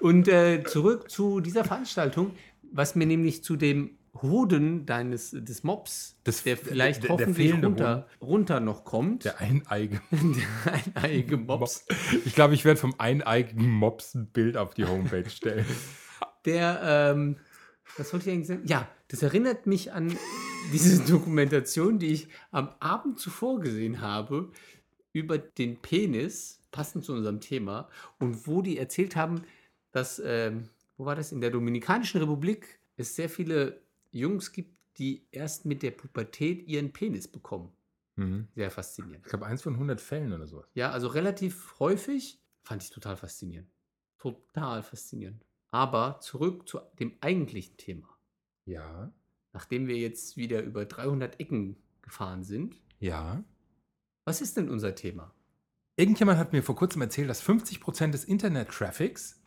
Und 0.00 0.28
äh, 0.28 0.62
zurück 0.64 1.10
zu 1.10 1.40
dieser 1.40 1.64
Veranstaltung, 1.64 2.30
was 2.72 2.94
mir 2.94 3.06
nämlich 3.06 3.42
zu 3.42 3.56
dem 3.56 3.98
Hoden 4.22 4.86
deines 4.86 5.32
des 5.32 5.62
Mops, 5.64 6.18
Das- 6.24 6.44
der 6.44 6.56
vielleicht 6.56 7.02
der- 7.02 7.16
der 7.16 7.26
hoffentlich 7.26 7.52
runter, 7.52 8.06
runter 8.20 8.60
noch 8.60 8.84
kommt, 8.84 9.24
Der 9.24 9.40
eineige. 9.40 10.00
der 10.12 10.72
eineiige 11.02 11.36
Mops, 11.36 11.84
Ich 12.24 12.34
glaube, 12.34 12.54
ich 12.54 12.64
werde 12.64 12.78
vom 12.80 12.94
eineigigen 12.98 13.68
Mops 13.68 14.14
ein 14.14 14.28
Bild 14.28 14.56
auf 14.56 14.72
die 14.74 14.84
Homepage 14.86 15.28
stellen. 15.28 15.66
der, 16.46 16.80
ähm, 16.82 17.36
was 17.96 18.12
wollte 18.12 18.28
ich 18.28 18.34
eigentlich 18.34 18.48
sagen? 18.48 18.66
Ja, 18.66 18.88
das 19.08 19.22
erinnert 19.22 19.66
mich 19.66 19.92
an 19.92 20.16
diese 20.72 21.04
Dokumentation, 21.04 21.98
die 21.98 22.12
ich 22.12 22.28
am 22.50 22.70
Abend 22.80 23.20
zuvor 23.20 23.60
gesehen 23.60 24.00
habe, 24.00 24.50
über 25.12 25.38
den 25.38 25.80
Penis, 25.80 26.60
passend 26.70 27.04
zu 27.04 27.12
unserem 27.12 27.40
Thema, 27.40 27.88
und 28.18 28.46
wo 28.46 28.62
die 28.62 28.78
erzählt 28.78 29.16
haben, 29.16 29.42
dass, 29.92 30.20
ähm, 30.24 30.68
wo 30.96 31.06
war 31.06 31.16
das, 31.16 31.32
in 31.32 31.40
der 31.40 31.50
Dominikanischen 31.50 32.20
Republik 32.20 32.78
es 32.96 33.16
sehr 33.16 33.28
viele 33.28 33.80
Jungs 34.10 34.52
gibt, 34.52 34.76
die 34.98 35.26
erst 35.30 35.64
mit 35.66 35.82
der 35.82 35.90
Pubertät 35.90 36.66
ihren 36.66 36.92
Penis 36.92 37.28
bekommen. 37.28 37.72
Mhm. 38.16 38.48
Sehr 38.54 38.70
faszinierend. 38.70 39.24
Ich 39.24 39.30
glaube, 39.30 39.46
eins 39.46 39.62
von 39.62 39.74
100 39.74 40.00
Fällen 40.00 40.32
oder 40.32 40.46
sowas. 40.46 40.66
Ja, 40.74 40.90
also 40.90 41.08
relativ 41.08 41.78
häufig 41.78 42.40
fand 42.62 42.82
ich 42.82 42.90
total 42.90 43.16
faszinierend. 43.16 43.70
Total 44.18 44.82
faszinierend. 44.82 45.44
Aber 45.76 46.20
zurück 46.20 46.66
zu 46.66 46.80
dem 46.98 47.12
eigentlichen 47.20 47.76
Thema. 47.76 48.08
Ja. 48.64 49.12
Nachdem 49.52 49.86
wir 49.88 49.98
jetzt 49.98 50.38
wieder 50.38 50.62
über 50.62 50.86
300 50.86 51.38
Ecken 51.38 51.76
gefahren 52.00 52.44
sind, 52.44 52.80
Ja. 52.98 53.44
was 54.24 54.40
ist 54.40 54.56
denn 54.56 54.70
unser 54.70 54.94
Thema? 54.94 55.34
Irgendjemand 55.98 56.38
hat 56.38 56.52
mir 56.54 56.62
vor 56.62 56.76
kurzem 56.76 57.02
erzählt, 57.02 57.28
dass 57.28 57.42
50% 57.42 58.14
des 58.14 58.24
Internet-Traffics 58.24 59.42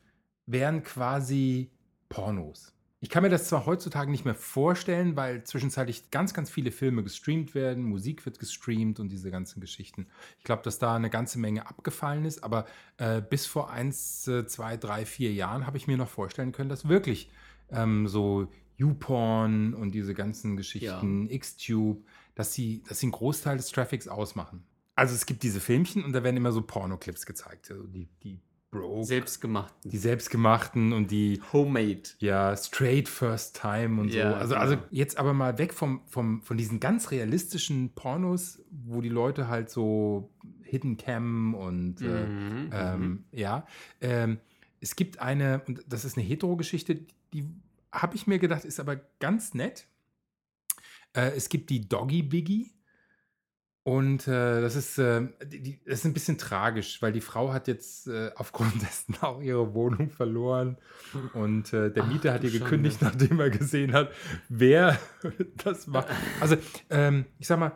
wären 0.45 0.83
quasi 0.83 1.71
Pornos. 2.09 2.75
Ich 3.01 3.09
kann 3.09 3.23
mir 3.23 3.29
das 3.29 3.47
zwar 3.47 3.65
heutzutage 3.65 4.11
nicht 4.11 4.25
mehr 4.25 4.35
vorstellen, 4.35 5.15
weil 5.15 5.43
zwischenzeitlich 5.45 6.11
ganz, 6.11 6.33
ganz 6.33 6.49
viele 6.49 6.71
Filme 6.71 7.01
gestreamt 7.01 7.55
werden, 7.55 7.83
Musik 7.83 8.25
wird 8.25 8.39
gestreamt 8.39 8.99
und 8.99 9.09
diese 9.09 9.31
ganzen 9.31 9.61
Geschichten. 9.61 10.07
Ich 10.37 10.43
glaube, 10.43 10.63
dass 10.63 10.79
da 10.79 10.95
eine 10.95 11.09
ganze 11.09 11.39
Menge 11.39 11.65
abgefallen 11.65 12.25
ist, 12.25 12.43
aber 12.43 12.65
äh, 12.97 13.21
bis 13.21 13.45
vor 13.45 13.69
eins, 13.69 14.27
äh, 14.27 14.45
zwei, 14.47 14.75
drei, 14.75 15.05
vier 15.05 15.31
Jahren 15.31 15.65
habe 15.65 15.77
ich 15.77 15.87
mir 15.87 15.95
noch 15.95 16.09
vorstellen 16.09 16.51
können, 16.51 16.69
dass 16.69 16.89
wirklich 16.89 17.29
ähm, 17.71 18.05
so 18.07 18.51
YouPorn 18.75 19.73
und 19.73 19.91
diese 19.91 20.13
ganzen 20.13 20.57
Geschichten, 20.57 21.29
Xtube, 21.39 22.01
dass 22.35 22.53
sie, 22.53 22.83
dass 22.87 22.99
sie 22.99 23.05
einen 23.05 23.13
Großteil 23.13 23.55
des 23.55 23.69
Traffics 23.71 24.09
ausmachen. 24.09 24.65
Also 24.95 25.15
es 25.15 25.25
gibt 25.25 25.43
diese 25.43 25.61
Filmchen 25.61 26.03
und 26.03 26.11
da 26.11 26.23
werden 26.23 26.35
immer 26.35 26.51
so 26.51 26.61
Pornoclips 26.61 27.25
gezeigt. 27.25 27.71
Also 27.71 27.87
die, 27.87 28.09
die 28.23 28.41
Bro, 28.71 29.03
Selbstgemachten. 29.03 29.89
die 29.89 29.97
selbstgemachten 29.97 30.93
und 30.93 31.09
die 31.09 31.41
Homemade. 31.51 32.03
ja, 32.19 32.55
straight 32.55 33.09
first 33.09 33.59
time 33.59 33.99
und 33.99 34.13
Ja, 34.13 34.29
so. 34.31 34.35
Also, 34.35 34.53
genau. 34.53 34.61
also 34.61 34.77
jetzt 34.91 35.17
aber 35.17 35.33
mal 35.33 35.57
weg 35.57 35.73
vom, 35.73 36.01
vom, 36.07 36.43
von 36.43 36.55
diesen 36.55 36.79
ganz 36.79 37.09
realistischen 37.09 37.89
Pornos, 37.95 38.61
wo 38.69 39.01
die 39.01 39.09
Leute 39.09 39.47
halt 39.47 39.71
so 39.71 40.29
Hidden 40.63 40.97
Cam 40.97 41.55
und 41.55 42.01
äh, 42.01 42.25
Mhm, 42.27 42.69
ähm, 42.71 43.23
ja. 43.31 43.65
Ähm, 44.01 44.37
es 44.81 44.95
gibt 44.95 45.19
eine, 45.19 45.61
und 45.67 45.83
das 45.87 46.05
ist 46.05 46.15
eine 46.17 46.25
Hetero-Geschichte, 46.27 46.99
die 47.33 47.45
habe 47.91 48.15
ich 48.15 48.27
mir 48.27 48.37
gedacht, 48.37 48.65
ist 48.65 48.79
aber 48.79 48.97
ganz 49.19 49.55
nett. 49.55 49.87
Äh, 51.13 51.31
es 51.35 51.49
gibt 51.49 51.71
die 51.71 51.89
Doggy 51.89 52.21
Biggie. 52.21 52.71
Und 53.83 54.27
äh, 54.27 54.61
das, 54.61 54.75
ist, 54.75 54.97
äh, 54.99 55.27
die, 55.45 55.61
die- 55.63 55.79
das 55.85 55.99
ist 55.99 56.05
ein 56.05 56.13
bisschen 56.13 56.37
tragisch, 56.37 57.01
weil 57.01 57.11
die 57.11 57.21
Frau 57.21 57.53
hat 57.53 57.67
jetzt 57.67 58.07
äh, 58.07 58.31
aufgrund 58.35 58.73
dessen 58.81 59.15
auch 59.21 59.41
ihre 59.41 59.73
Wohnung 59.73 60.09
verloren. 60.09 60.77
Und 61.33 61.73
äh, 61.73 61.91
der 61.91 62.03
Ach, 62.03 62.07
Mieter 62.07 62.33
hat 62.33 62.43
ihr 62.43 62.49
Schande. 62.51 62.65
gekündigt, 62.65 62.97
nachdem 63.01 63.39
er 63.39 63.49
gesehen 63.49 63.93
hat, 63.93 64.11
wer 64.49 64.99
das 65.63 65.87
macht. 65.87 66.07
Also, 66.39 66.57
ähm, 66.89 67.25
ich 67.39 67.47
sag 67.47 67.57
mal, 67.59 67.71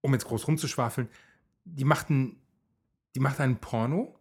um 0.00 0.12
jetzt 0.14 0.24
groß 0.26 0.46
rumzuschwafeln, 0.46 1.08
die 1.64 1.84
machten, 1.84 2.40
die 3.14 3.20
macht 3.20 3.40
einen 3.40 3.56
Porno 3.56 4.18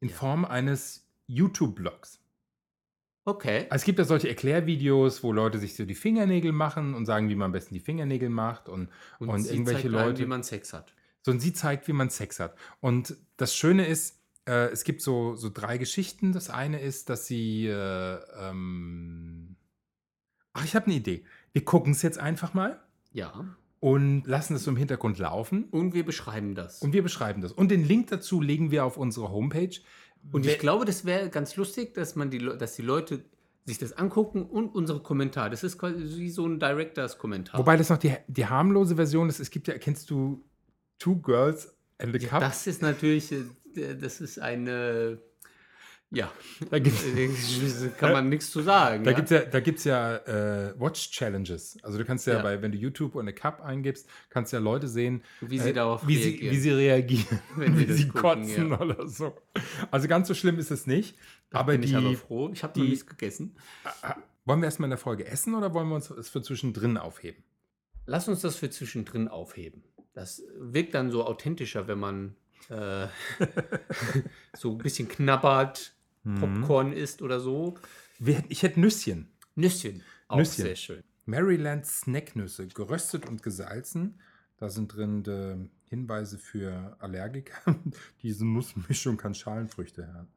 in 0.00 0.08
Ja. 0.08 0.16
Form 0.16 0.44
eines 0.44 1.06
YouTube-Blogs. 1.28 2.20
Okay. 3.28 3.66
Also 3.68 3.82
es 3.82 3.84
gibt 3.84 3.98
ja 3.98 4.06
solche 4.06 4.26
Erklärvideos, 4.30 5.22
wo 5.22 5.32
Leute 5.32 5.58
sich 5.58 5.76
so 5.76 5.84
die 5.84 5.94
Fingernägel 5.94 6.50
machen 6.50 6.94
und 6.94 7.04
sagen, 7.04 7.28
wie 7.28 7.34
man 7.34 7.46
am 7.46 7.52
besten 7.52 7.74
die 7.74 7.80
Fingernägel 7.80 8.30
macht 8.30 8.70
und, 8.70 8.88
und, 9.18 9.42
sie 9.42 9.50
irgendwelche 9.50 9.82
zeigt 9.82 9.94
einem, 9.94 10.06
Leute. 10.06 10.22
wie 10.22 10.26
man 10.26 10.42
Sex 10.42 10.72
hat. 10.72 10.94
so 11.20 11.32
und 11.32 11.40
sie 11.40 11.52
zeigt, 11.52 11.88
wie 11.88 11.92
man 11.92 12.08
Sex 12.08 12.40
hat. 12.40 12.56
Und 12.80 13.14
das 13.36 13.54
Schöne 13.54 13.86
ist, 13.86 14.18
äh, 14.46 14.70
es 14.70 14.82
gibt 14.82 15.02
so, 15.02 15.34
so 15.36 15.50
drei 15.52 15.76
Geschichten. 15.76 16.32
Das 16.32 16.48
eine 16.48 16.80
ist, 16.80 17.10
dass 17.10 17.26
sie. 17.26 17.66
Äh, 17.66 18.18
ähm 18.40 19.56
Ach, 20.54 20.64
ich 20.64 20.74
habe 20.74 20.86
eine 20.86 20.94
Idee. 20.94 21.24
Wir 21.52 21.66
gucken 21.66 21.92
es 21.92 22.00
jetzt 22.00 22.18
einfach 22.18 22.54
mal 22.54 22.80
Ja. 23.12 23.44
und 23.78 24.26
lassen 24.26 24.56
es 24.56 24.64
so 24.64 24.70
im 24.70 24.78
Hintergrund 24.78 25.18
laufen. 25.18 25.64
Und 25.64 25.92
wir 25.92 26.04
beschreiben 26.06 26.54
das. 26.54 26.80
Und 26.80 26.94
wir 26.94 27.02
beschreiben 27.02 27.42
das. 27.42 27.52
Und 27.52 27.70
den 27.70 27.84
Link 27.84 28.08
dazu 28.08 28.40
legen 28.40 28.70
wir 28.70 28.86
auf 28.86 28.96
unsere 28.96 29.30
Homepage. 29.30 29.78
Und 30.32 30.46
ich 30.46 30.58
glaube, 30.58 30.84
das 30.84 31.04
wäre 31.04 31.30
ganz 31.30 31.56
lustig, 31.56 31.94
dass 31.94 32.16
man 32.16 32.30
die, 32.30 32.38
dass 32.38 32.76
die 32.76 32.82
Leute 32.82 33.24
sich 33.64 33.78
das 33.78 33.92
angucken 33.92 34.46
und 34.46 34.74
unsere 34.74 35.00
Kommentare. 35.00 35.50
Das 35.50 35.62
ist 35.62 35.78
quasi 35.78 35.96
wie 36.18 36.30
so 36.30 36.46
ein 36.46 36.58
Directors-Kommentar. 36.58 37.58
Wobei 37.58 37.76
das 37.76 37.90
noch 37.90 37.98
die, 37.98 38.14
die 38.26 38.46
harmlose 38.46 38.96
Version 38.96 39.28
ist. 39.28 39.40
Es 39.40 39.50
gibt 39.50 39.68
ja, 39.68 39.76
kennst 39.78 40.10
du 40.10 40.42
Two 40.98 41.16
Girls 41.16 41.74
and 41.98 42.14
a 42.14 42.18
ja, 42.18 42.28
Cup? 42.28 42.40
das 42.40 42.66
ist 42.66 42.82
natürlich, 42.82 43.30
äh, 43.30 43.44
das 43.94 44.20
ist 44.20 44.38
eine, 44.38 45.20
ja, 46.10 46.32
Da 46.70 46.78
gibt's- 46.78 47.04
Äh, 47.14 47.88
kann 47.98 48.12
man 48.12 48.28
nichts 48.28 48.50
zu 48.50 48.62
sagen. 48.62 49.04
Da 49.04 49.10
ja? 49.10 49.16
gibt 49.16 49.30
es 49.30 49.38
ja, 49.38 49.44
da 49.44 49.60
gibt's 49.60 49.84
ja 49.84 50.16
äh, 50.16 50.74
Watch-Challenges. 50.80 51.78
Also 51.82 51.98
du 51.98 52.04
kannst 52.04 52.26
ja, 52.26 52.34
Ja. 52.34 52.42
bei, 52.42 52.62
wenn 52.62 52.72
du 52.72 52.78
YouTube 52.78 53.14
und 53.14 53.22
eine 53.22 53.32
Cup 53.34 53.60
eingibst, 53.60 54.08
kannst 54.30 54.52
ja 54.52 54.58
Leute 54.58 54.88
sehen, 54.88 55.22
Wie 55.40 55.58
sie 55.58 55.70
äh, 55.70 55.72
darauf 55.74 56.06
wie 56.06 56.16
reagieren. 56.16 56.38
Sie, 56.40 56.50
wie 56.50 56.60
sie 56.60 56.70
reagieren, 56.70 57.40
Wenn 57.56 57.76
sie 57.76 57.88
wie 57.88 57.92
sie 57.92 58.08
gucken, 58.08 58.22
kotzen 58.46 58.70
ja. 58.70 58.80
oder 58.80 59.06
so. 59.08 59.36
Also 59.90 60.08
ganz 60.08 60.28
so 60.28 60.34
schlimm 60.34 60.58
ist 60.58 60.70
es 60.70 60.86
nicht. 60.86 61.16
Da 61.50 61.58
aber 61.60 61.72
bin 61.72 61.82
die, 61.82 61.88
ich 61.88 61.96
aber 61.96 62.14
froh. 62.14 62.50
Ich 62.52 62.62
habe 62.62 62.78
noch 62.78 62.84
die- 62.84 62.90
nichts 62.90 63.06
gegessen. 63.06 63.56
wollen 64.44 64.60
wir 64.60 64.66
erstmal 64.66 64.86
in 64.86 64.90
der 64.90 64.98
Folge 64.98 65.26
essen 65.26 65.54
oder 65.54 65.74
wollen 65.74 65.88
wir 65.88 65.94
uns 65.96 66.08
das 66.08 66.28
für 66.30 66.40
zwischendrin 66.42 66.96
aufheben? 66.96 67.42
Lass 68.06 68.28
uns 68.28 68.40
das 68.40 68.56
für 68.56 68.70
zwischendrin 68.70 69.28
aufheben. 69.28 69.82
Das 70.14 70.42
wirkt 70.58 70.94
dann 70.94 71.10
so 71.10 71.24
authentischer, 71.26 71.86
wenn 71.86 71.98
man 71.98 72.34
äh, 72.70 73.06
so 74.56 74.72
ein 74.72 74.78
bisschen 74.78 75.08
knabbert, 75.08 75.92
Mhm. 76.24 76.40
Popcorn 76.40 76.92
isst 76.92 77.22
oder 77.22 77.40
so. 77.40 77.76
Wir, 78.18 78.42
ich 78.48 78.62
hätte 78.62 78.80
Nüsschen. 78.80 79.28
Nüsschen. 79.54 80.02
Auch 80.28 80.38
Nüsschen. 80.38 80.64
sehr 80.64 80.76
schön. 80.76 81.02
Maryland 81.26 81.84
Snacknüsse, 81.86 82.68
geröstet 82.68 83.28
und 83.28 83.42
gesalzen. 83.42 84.18
Da 84.56 84.70
sind 84.70 84.96
drin 84.96 85.24
äh, 85.26 85.56
Hinweise 85.88 86.38
für 86.38 86.96
Allergiker. 87.00 87.76
Diese 88.22 88.46
Nussmischung 88.46 89.16
kann 89.16 89.34
Schalenfrüchte 89.34 90.12
haben. 90.12 90.28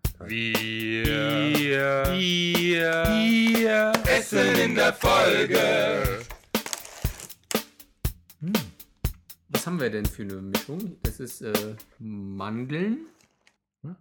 Essen 4.05 4.55
in 4.59 4.75
der 4.75 4.93
Folge. 4.93 6.21
Was 9.49 9.67
haben 9.67 9.79
wir 9.79 9.89
denn 9.89 10.05
für 10.05 10.23
eine 10.23 10.41
Mischung? 10.41 10.97
Das 11.03 11.19
ist 11.19 11.41
äh, 11.41 11.75
Mandeln, 11.99 13.07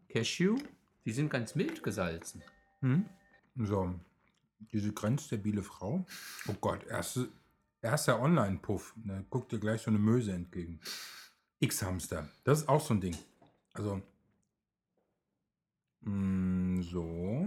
Cashew. 0.09 0.59
Die 1.05 1.13
sind 1.13 1.31
ganz 1.31 1.55
mild 1.55 1.83
gesalzen. 1.83 2.43
Hm? 2.81 3.05
So, 3.57 3.95
diese 4.73 4.93
grenzstabile 4.93 5.63
Frau. 5.63 6.05
Oh 6.49 6.55
Gott, 6.61 6.87
erste, 6.87 7.29
erster 7.83 8.21
Online-Puff. 8.21 8.95
Da 9.05 9.23
guckt 9.31 9.53
dir 9.53 9.59
gleich 9.59 9.83
so 9.83 9.91
eine 9.91 9.99
Möse 9.99 10.33
entgegen. 10.33 10.81
X-Hamster. 11.61 12.29
Das 12.45 12.61
ist 12.61 12.69
auch 12.69 12.81
so 12.81 12.95
ein 12.95 13.01
Ding. 13.01 13.17
Also, 13.73 14.03
mh, 16.03 16.83
so. 16.83 17.47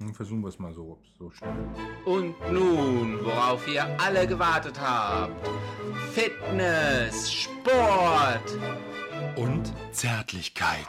Dann 0.00 0.14
versuchen 0.14 0.42
wir 0.42 0.48
es 0.48 0.58
mal 0.60 0.72
so, 0.72 1.02
so 1.18 1.30
schnell. 1.30 1.68
Und 2.04 2.36
nun, 2.52 3.24
worauf 3.24 3.66
ihr 3.66 3.84
alle 4.00 4.28
gewartet 4.28 4.78
habt. 4.80 5.48
Fitness, 6.12 7.32
Sport. 7.32 8.58
Und 9.36 9.72
Zärtlichkeit. 9.92 10.86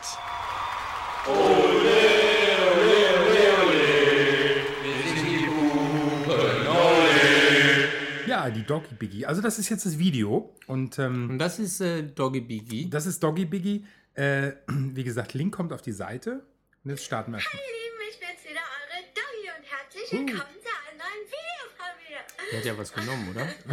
Ja, 8.26 8.50
die 8.50 8.64
Doggy 8.64 8.94
Biggie. 8.96 9.26
Also, 9.26 9.42
das 9.42 9.60
ist 9.60 9.70
jetzt 9.70 9.86
das 9.86 10.00
Video. 10.00 10.56
Und 10.68 10.98
ähm, 10.98 11.32
Und 11.32 11.40
das 11.40 11.60
ist 11.60 11.82
äh, 11.82 12.04
Doggy 12.04 12.40
Biggie. 12.42 12.90
Das 12.90 13.06
ist 13.06 13.22
Doggy 13.22 13.46
Biggie. 13.46 13.86
Äh, 14.14 14.54
wie 14.68 15.04
gesagt, 15.04 15.34
Link 15.34 15.54
kommt 15.54 15.74
auf 15.74 15.82
die 15.82 15.92
Seite. 15.92 16.46
Und 16.86 16.92
jetzt 16.92 17.04
starten 17.04 17.32
wir 17.32 17.40
erstmal. 17.40 17.62
Ihr 17.62 17.68
Lieben, 17.68 18.02
ich 18.10 18.20
bin's 18.20 18.44
wieder, 18.50 18.62
eure 18.62 19.04
Doggy 19.12 19.50
und 19.58 19.66
herzlich 19.70 20.12
willkommen 20.12 20.56
zu 20.64 20.72
einem 20.88 20.98
neuen 21.00 21.24
Video 21.28 21.64
von 21.76 21.92
mir. 22.08 22.20
Der 22.52 22.60
hat 22.60 22.66
ja 22.66 22.78
was 22.78 22.94
genommen, 22.94 23.30
oder? 23.32 23.42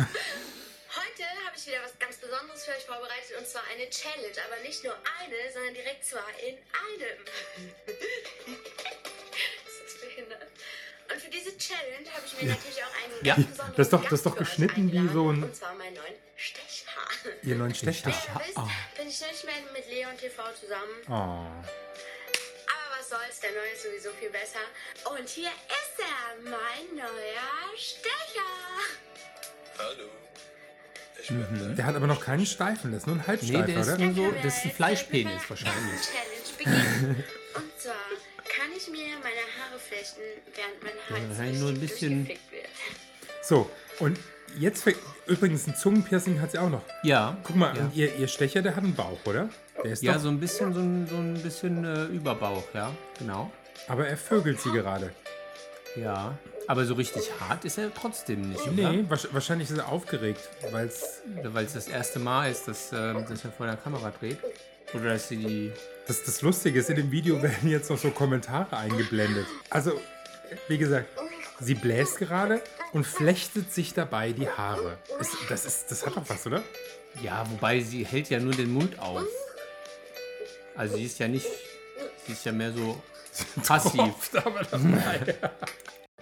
Heute 0.98 1.22
habe 1.46 1.54
ich 1.56 1.66
wieder 1.66 1.78
was 1.84 1.96
ganz 1.98 2.16
Besonderes 2.16 2.55
für 2.66 2.72
euch 2.72 2.84
vorbereitet 2.84 3.38
und 3.38 3.46
zwar 3.46 3.62
eine 3.72 3.88
Challenge, 3.88 4.34
aber 4.44 4.60
nicht 4.62 4.82
nur 4.82 4.94
eine, 5.20 5.52
sondern 5.52 5.74
direkt 5.74 6.04
zwei 6.04 6.18
in 6.42 6.56
einem. 6.56 7.24
das 7.86 9.74
ist 9.86 10.00
behindert. 10.00 10.50
Und 11.12 11.22
für 11.22 11.30
diese 11.30 11.56
Challenge 11.56 12.10
habe 12.12 12.26
ich 12.26 12.42
mir 12.42 12.48
natürlich 12.50 12.82
auch 12.82 12.94
einen 13.04 13.24
Ja, 13.24 13.36
ganz 13.36 13.46
besonderen 13.46 13.76
das 13.76 13.86
ist 13.86 13.92
doch- 13.92 14.02
das 14.02 14.12
ist 14.12 14.26
doch 14.26 14.36
geschnitten 14.36 14.90
wie 14.90 15.08
so 15.12 15.30
ein- 15.30 15.44
Und 15.44 15.54
zwar 15.54 15.74
meinen 15.74 15.94
neuen 15.94 16.14
Stechhaar. 16.34 17.08
Ihr 17.44 17.54
neuen 17.54 17.70
ihr 17.70 17.86
wisst, 17.86 18.04
bin 18.96 19.08
ich 19.08 19.20
nicht 19.20 19.44
mehr 19.44 19.54
mit 19.72 19.88
Leon 19.88 20.18
TV 20.18 20.52
zusammen. 20.54 21.02
Oh. 21.08 21.12
Aber 21.12 22.98
was 22.98 23.08
soll's, 23.08 23.38
der 23.38 23.52
neue 23.52 23.70
ist 23.70 23.84
sowieso 23.84 24.10
viel 24.18 24.30
besser. 24.30 24.58
Und 25.16 25.28
hier 25.28 25.50
ist 25.50 26.00
er, 26.00 26.50
mein 26.50 26.96
neuer 26.96 27.76
Stecher. 27.76 28.42
Hallo. 29.78 30.25
Mhm. 31.28 31.76
Der 31.76 31.86
hat 31.86 31.96
aber 31.96 32.06
noch 32.06 32.20
keinen 32.20 32.46
Steifen. 32.46 32.92
Das 32.92 33.02
ist 33.02 33.06
nur 33.06 33.16
ein 33.16 33.20
Nee, 33.20 33.26
Halbsteifer, 33.26 33.66
der 33.66 33.78
ist 33.80 33.88
oder? 33.88 33.98
nur 33.98 34.14
so, 34.14 34.32
das 34.42 34.56
ist 34.58 34.64
ein 34.66 34.70
Fleischpenis 34.72 35.42
wahrscheinlich. 35.48 36.00
Und 36.64 37.78
zwar 37.78 37.94
kann 38.44 38.70
ich 38.76 38.88
mir 38.88 39.06
meine 39.22 39.44
Haare 39.58 39.78
flechten, 39.78 40.20
während 40.54 40.82
mein 40.82 41.38
Haar 41.38 41.46
Ja, 41.46 41.58
nur 41.58 41.70
ein 41.70 41.80
bisschen- 41.80 42.28
wird. 42.28 42.38
So, 43.42 43.70
und 44.00 44.18
jetzt 44.58 44.82
fängt, 44.84 44.98
übrigens 45.26 45.66
ein 45.66 45.76
Zungenpiercing 45.76 46.40
hat 46.40 46.52
sie 46.52 46.58
auch 46.58 46.70
noch. 46.70 46.82
Ja. 47.02 47.36
Guck 47.44 47.56
mal, 47.56 47.76
Ja. 47.76 47.82
und 47.84 47.94
ihr, 47.96 48.14
ihr 48.16 48.28
Stecher, 48.28 48.62
der 48.62 48.74
hat 48.76 48.84
einen 48.84 48.94
Bauch, 48.94 49.18
oder? 49.24 49.48
Der 49.84 49.92
ist 49.92 50.02
Ja, 50.02 50.14
doch, 50.14 50.20
so 50.20 50.28
ein 50.28 50.40
bisschen, 50.40 50.72
so 50.74 50.80
ein, 50.80 51.06
so 51.06 51.16
ein 51.16 51.34
bisschen 51.42 51.84
äh, 51.84 52.04
Überbauch, 52.06 52.64
ja, 52.74 52.92
genau. 53.18 53.50
aber 53.88 54.08
er 54.08 54.16
vögelt 54.16 54.60
sie 54.60 54.72
gerade. 54.72 55.12
Ja. 55.96 56.36
Aber 56.68 56.84
so 56.84 56.94
richtig 56.94 57.30
hart 57.40 57.64
ist 57.64 57.78
er 57.78 57.94
trotzdem 57.94 58.50
nicht, 58.50 58.66
Nee, 58.72 58.84
oder? 58.86 58.90
wahrsch- 59.14 59.28
wahrscheinlich 59.32 59.70
ist 59.70 59.78
er 59.78 59.88
aufgeregt, 59.88 60.40
weil 60.72 60.86
es 60.88 61.20
Weil 61.44 61.64
es 61.64 61.74
das 61.74 61.86
erste 61.88 62.18
Mal 62.18 62.50
ist, 62.50 62.66
dass, 62.66 62.92
äh, 62.92 63.14
dass 63.14 63.44
er 63.44 63.52
vor 63.52 63.66
der 63.66 63.76
Kamera 63.76 64.12
dreht. 64.18 64.38
Oder 64.94 65.10
dass 65.14 65.28
sie 65.28 65.36
die. 65.36 65.72
Das, 66.06 66.22
das 66.24 66.42
Lustige 66.42 66.78
ist, 66.80 66.90
in 66.90 66.96
dem 66.96 67.10
Video 67.10 67.40
werden 67.42 67.68
jetzt 67.68 67.90
noch 67.90 67.98
so 67.98 68.10
Kommentare 68.10 68.76
eingeblendet. 68.76 69.46
Also, 69.70 70.00
wie 70.68 70.78
gesagt, 70.78 71.08
sie 71.60 71.74
bläst 71.74 72.18
gerade 72.18 72.60
und 72.92 73.04
flechtet 73.04 73.72
sich 73.72 73.94
dabei 73.94 74.32
die 74.32 74.48
Haare. 74.48 74.98
Ist, 75.20 75.32
das, 75.48 75.66
ist, 75.66 75.90
das 75.90 76.06
hat 76.06 76.16
doch 76.16 76.22
was, 76.28 76.46
oder? 76.46 76.62
Ja, 77.22 77.44
wobei 77.50 77.80
sie 77.80 78.04
hält 78.06 78.28
ja 78.30 78.38
nur 78.38 78.52
den 78.54 78.72
Mund 78.72 78.98
auf. 79.00 79.22
Also 80.76 80.96
sie 80.96 81.04
ist 81.04 81.18
ja 81.18 81.28
nicht. 81.28 81.46
Sie 82.26 82.32
ist 82.32 82.44
ja 82.44 82.52
mehr 82.52 82.72
so 82.72 83.00
passiv. 83.66 83.94
Tropft 84.00 84.36
aber 84.36 84.62
dabei. 84.64 85.34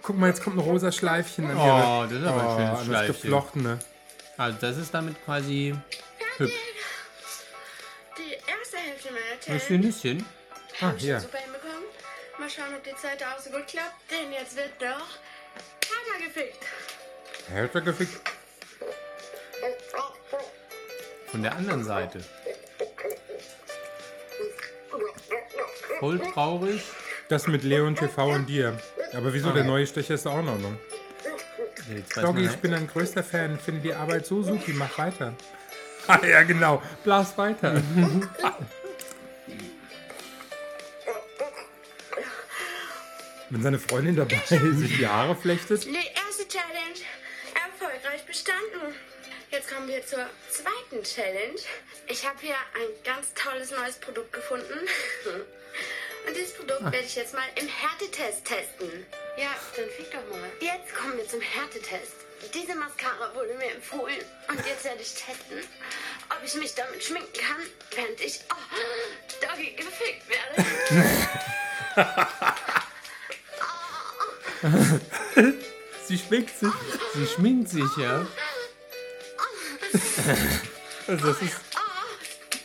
Guck 0.05 0.17
mal, 0.17 0.27
jetzt 0.27 0.43
kommt 0.43 0.57
ein 0.57 0.59
rosa 0.59 0.91
Schleifchen 0.91 1.49
an 1.49 1.57
Oh, 1.57 1.65
ihre- 1.65 2.09
das 2.09 2.21
ist 2.21 2.27
aber 2.27 2.41
ein 2.41 2.57
schönes 2.57 2.69
an 2.69 2.75
das 2.77 2.85
Schleifchen. 2.85 3.21
Geflochtene. 3.21 3.79
Also 4.37 4.57
das 4.61 4.77
ist 4.77 4.93
damit 4.93 5.25
quasi 5.25 5.75
hübsch. 6.37 6.53
Die 8.17 8.33
erste 8.33 8.77
Hälfte 8.77 9.09
meiner 9.11 9.25
Das 9.37 9.45
Challenge 9.45 9.57
ist 9.87 10.03
ein 10.03 10.11
Nüsschen. 10.19 10.25
Ah, 10.81 10.93
ich 10.95 11.03
hier. 11.03 11.13
schon 11.19 11.21
super 11.29 11.37
hinbekommen. 11.39 11.83
Mal 12.37 12.49
schauen, 12.49 12.75
ob 12.75 12.83
die 12.83 12.95
zweite 13.01 13.25
auch 13.27 13.39
so 13.39 13.49
gut 13.49 13.65
klappt, 13.67 13.95
denn 14.11 14.31
jetzt 14.31 14.55
wird 14.55 14.79
noch 14.81 15.07
härter 15.87 16.23
gefickt. 16.23 16.63
Härter 17.49 17.81
gefickt. 17.81 18.21
Von 21.31 21.41
der 21.41 21.55
anderen 21.55 21.83
Seite. 21.83 22.19
Voll 25.99 26.19
traurig. 26.19 26.83
Das 27.29 27.47
mit 27.47 27.63
Leon 27.63 27.95
TV 27.95 28.27
und 28.27 28.45
dir. 28.47 28.77
Aber 29.15 29.33
wieso, 29.33 29.51
der 29.51 29.63
neue 29.63 29.87
Stecher 29.87 30.15
ist 30.15 30.27
auch 30.27 30.39
in 30.39 30.49
Ordnung. 30.49 30.77
Jetzt 31.93 32.17
weiß 32.17 32.23
Doggy, 32.23 32.45
ich 32.45 32.55
bin 32.57 32.73
ein 32.73 32.87
größter 32.87 33.23
Fan, 33.23 33.59
finde 33.59 33.81
die 33.81 33.93
Arbeit 33.93 34.25
so 34.25 34.41
supi, 34.41 34.73
mach 34.73 34.97
weiter. 34.97 35.33
Ah, 36.07 36.23
ja, 36.23 36.43
genau. 36.43 36.83
Blas 37.03 37.35
weiter. 37.35 37.81
Wenn 43.49 43.63
seine 43.63 43.79
Freundin 43.79 44.15
dabei 44.15 44.39
sich 44.45 44.97
die 44.97 45.07
Haare 45.07 45.35
flechtet. 45.35 45.83
Die 45.83 45.95
erste 45.95 46.47
Challenge 46.47 46.99
erfolgreich 47.55 48.23
bestanden. 48.27 48.93
Jetzt 49.49 49.73
kommen 49.73 49.87
wir 49.87 50.05
zur 50.05 50.27
zweiten 50.51 51.03
Challenge. 51.03 51.59
Ich 52.07 52.23
habe 52.27 52.37
hier 52.41 52.53
ein 52.53 53.03
ganz 53.03 53.33
tolles 53.33 53.71
neues 53.71 53.95
Produkt 53.97 54.31
gefunden. 54.31 54.87
Und 56.27 56.35
dieses 56.35 56.53
Produkt 56.53 56.83
werde 56.83 57.05
ich 57.05 57.15
jetzt 57.15 57.33
mal 57.33 57.47
im 57.55 57.67
Härtetest 57.67 58.45
testen. 58.45 59.05
Ja, 59.37 59.55
dann 59.75 59.89
fick 59.89 60.11
doch 60.11 60.23
mal. 60.29 60.51
Jetzt 60.59 60.93
kommen 60.95 61.17
wir 61.17 61.27
zum 61.27 61.41
Härtetest. 61.41 62.13
Diese 62.53 62.75
Mascara 62.75 63.33
wurde 63.33 63.55
mir 63.55 63.71
empfohlen 63.71 64.23
und 64.49 64.63
jetzt 64.65 64.83
werde 64.83 65.01
ich 65.01 65.13
testen, 65.13 65.59
ob 66.29 66.43
ich 66.43 66.53
mich 66.55 66.75
damit 66.75 67.01
schminken 67.03 67.33
kann, 67.33 67.65
während 67.95 68.19
ich 68.21 68.39
oh, 68.51 68.55
Doggy 69.41 69.71
gefickt 69.71 70.29
werde. 70.29 70.65
Sie 76.07 76.17
schminkt 76.17 76.57
sich. 76.59 76.69
sie 77.13 77.27
schminkt 77.27 77.69
sich, 77.69 77.97
ja. 77.97 78.25
Also 81.07 81.27
das 81.27 81.41
ist, 81.41 81.55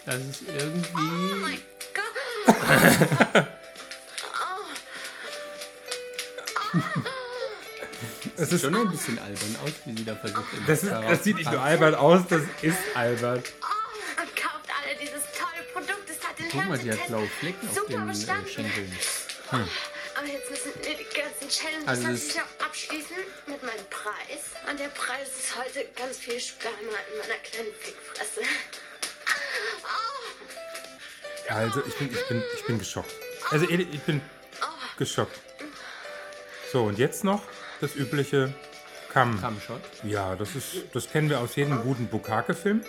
Das 0.05 0.21
ist 0.21 0.43
Oh 0.47 0.49
irgendwie. 0.49 1.59
Das 8.37 8.53
ist, 8.53 8.61
Schon 8.63 8.75
ein 8.75 8.91
bisschen 8.91 9.19
albern 9.19 9.57
aus, 9.65 9.73
wie 9.85 9.97
sie 9.97 10.05
da 10.05 10.17
versucht. 10.17 10.53
in 10.55 10.67
das, 10.67 10.83
ist, 10.83 10.91
das 10.93 11.25
sieht 11.25 11.37
nicht 11.37 11.51
nur 11.51 11.61
albern 11.61 11.95
aus, 11.95 12.23
das 12.29 12.43
ist 12.63 12.79
albern. 12.95 13.43
Oh, 13.63 14.23
und 14.23 14.37
kauft 14.37 14.69
alle 14.71 14.97
dieses 14.97 15.23
tolle 15.37 15.63
Produkt. 15.73 16.09
Es 16.09 16.27
hat 16.27 16.39
den 16.39 16.49
Guck 16.51 16.69
mal, 16.69 16.79
die 16.79 16.93
hat 16.93 17.07
blaue 17.07 17.27
Flecken 17.29 17.69
auf 17.69 17.75
super 17.75 17.89
den 17.99 18.11
äh. 18.11 18.15
Schenkeln. 18.49 18.99
Aber 19.51 20.27
jetzt 20.27 20.51
müssen 20.51 20.73
wir 20.83 20.95
die 20.97 21.05
ganzen 21.19 21.49
Challenges 21.49 21.89
Also 21.89 22.03
das- 22.03 22.11
natürlich 22.13 22.41
auch 22.41 22.65
abschließen 22.67 23.17
mit 23.47 23.63
meinem 23.63 23.87
Preis. 23.91 24.43
Und 24.71 24.79
der 24.81 24.89
Preis 24.89 25.29
ist 25.39 25.57
heute 25.57 25.87
ganz 25.97 26.19
viel 26.19 26.39
Sperma 26.41 26.77
in 27.13 27.19
meiner 27.19 27.41
kleinen 27.43 27.73
Fickfresse. 27.81 28.41
Also 31.51 31.83
ich 31.87 31.97
bin, 31.97 32.11
ich 32.13 32.29
bin, 32.29 32.43
ich 32.55 32.65
bin 32.65 32.79
geschockt. 32.79 33.13
Also 33.51 33.67
ehrlich, 33.67 33.89
ich 33.93 34.01
bin 34.03 34.21
geschockt. 34.99 35.39
So, 36.73 36.85
und 36.85 36.99
jetzt 36.99 37.25
noch 37.25 37.43
das 37.81 37.97
übliche 37.97 38.55
Kamm. 39.13 39.41
Kammshot. 39.41 39.81
Ja, 40.05 40.37
das 40.37 40.55
ist, 40.55 40.85
das 40.93 41.11
kennen 41.11 41.29
wir 41.29 41.41
aus 41.41 41.57
jedem 41.57 41.83
guten 41.83 42.07
Bukake-Film. 42.07 42.83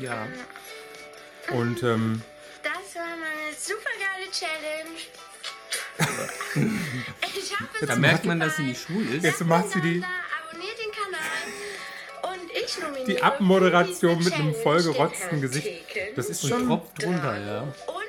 Ja. 0.00 0.26
Und 1.50 1.82
ähm, 1.82 2.22
Das 2.62 2.94
war 2.94 3.04
meine 3.16 3.54
super 3.58 3.90
geile 3.98 4.30
Challenge. 4.30 4.98
ich 7.36 7.52
hoffe, 7.58 7.68
es 7.80 7.88
Da 7.88 7.96
merkt 7.96 8.24
man, 8.26 8.40
dass 8.40 8.56
sie 8.56 8.64
nicht 8.64 8.82
schwul 8.82 9.06
ist. 9.14 9.24
jetzt 9.24 9.44
macht 9.44 9.70
sie 9.70 9.80
die, 9.80 10.02
Abonniert 10.04 10.78
den 10.78 10.92
Kanal. 10.92 12.34
Und 12.34 12.50
ich 12.52 12.78
nominiere 12.78 13.06
die 13.06 13.22
Abmoderation 13.22 14.22
mit 14.22 14.32
einem 14.34 14.54
vollgerotzten 14.54 15.40
Gesicht. 15.40 15.68
Das 16.16 16.28
ist 16.28 16.46
schon. 16.46 16.68
drunter, 16.98 17.38
ja. 17.38 17.60
Und 17.62 18.01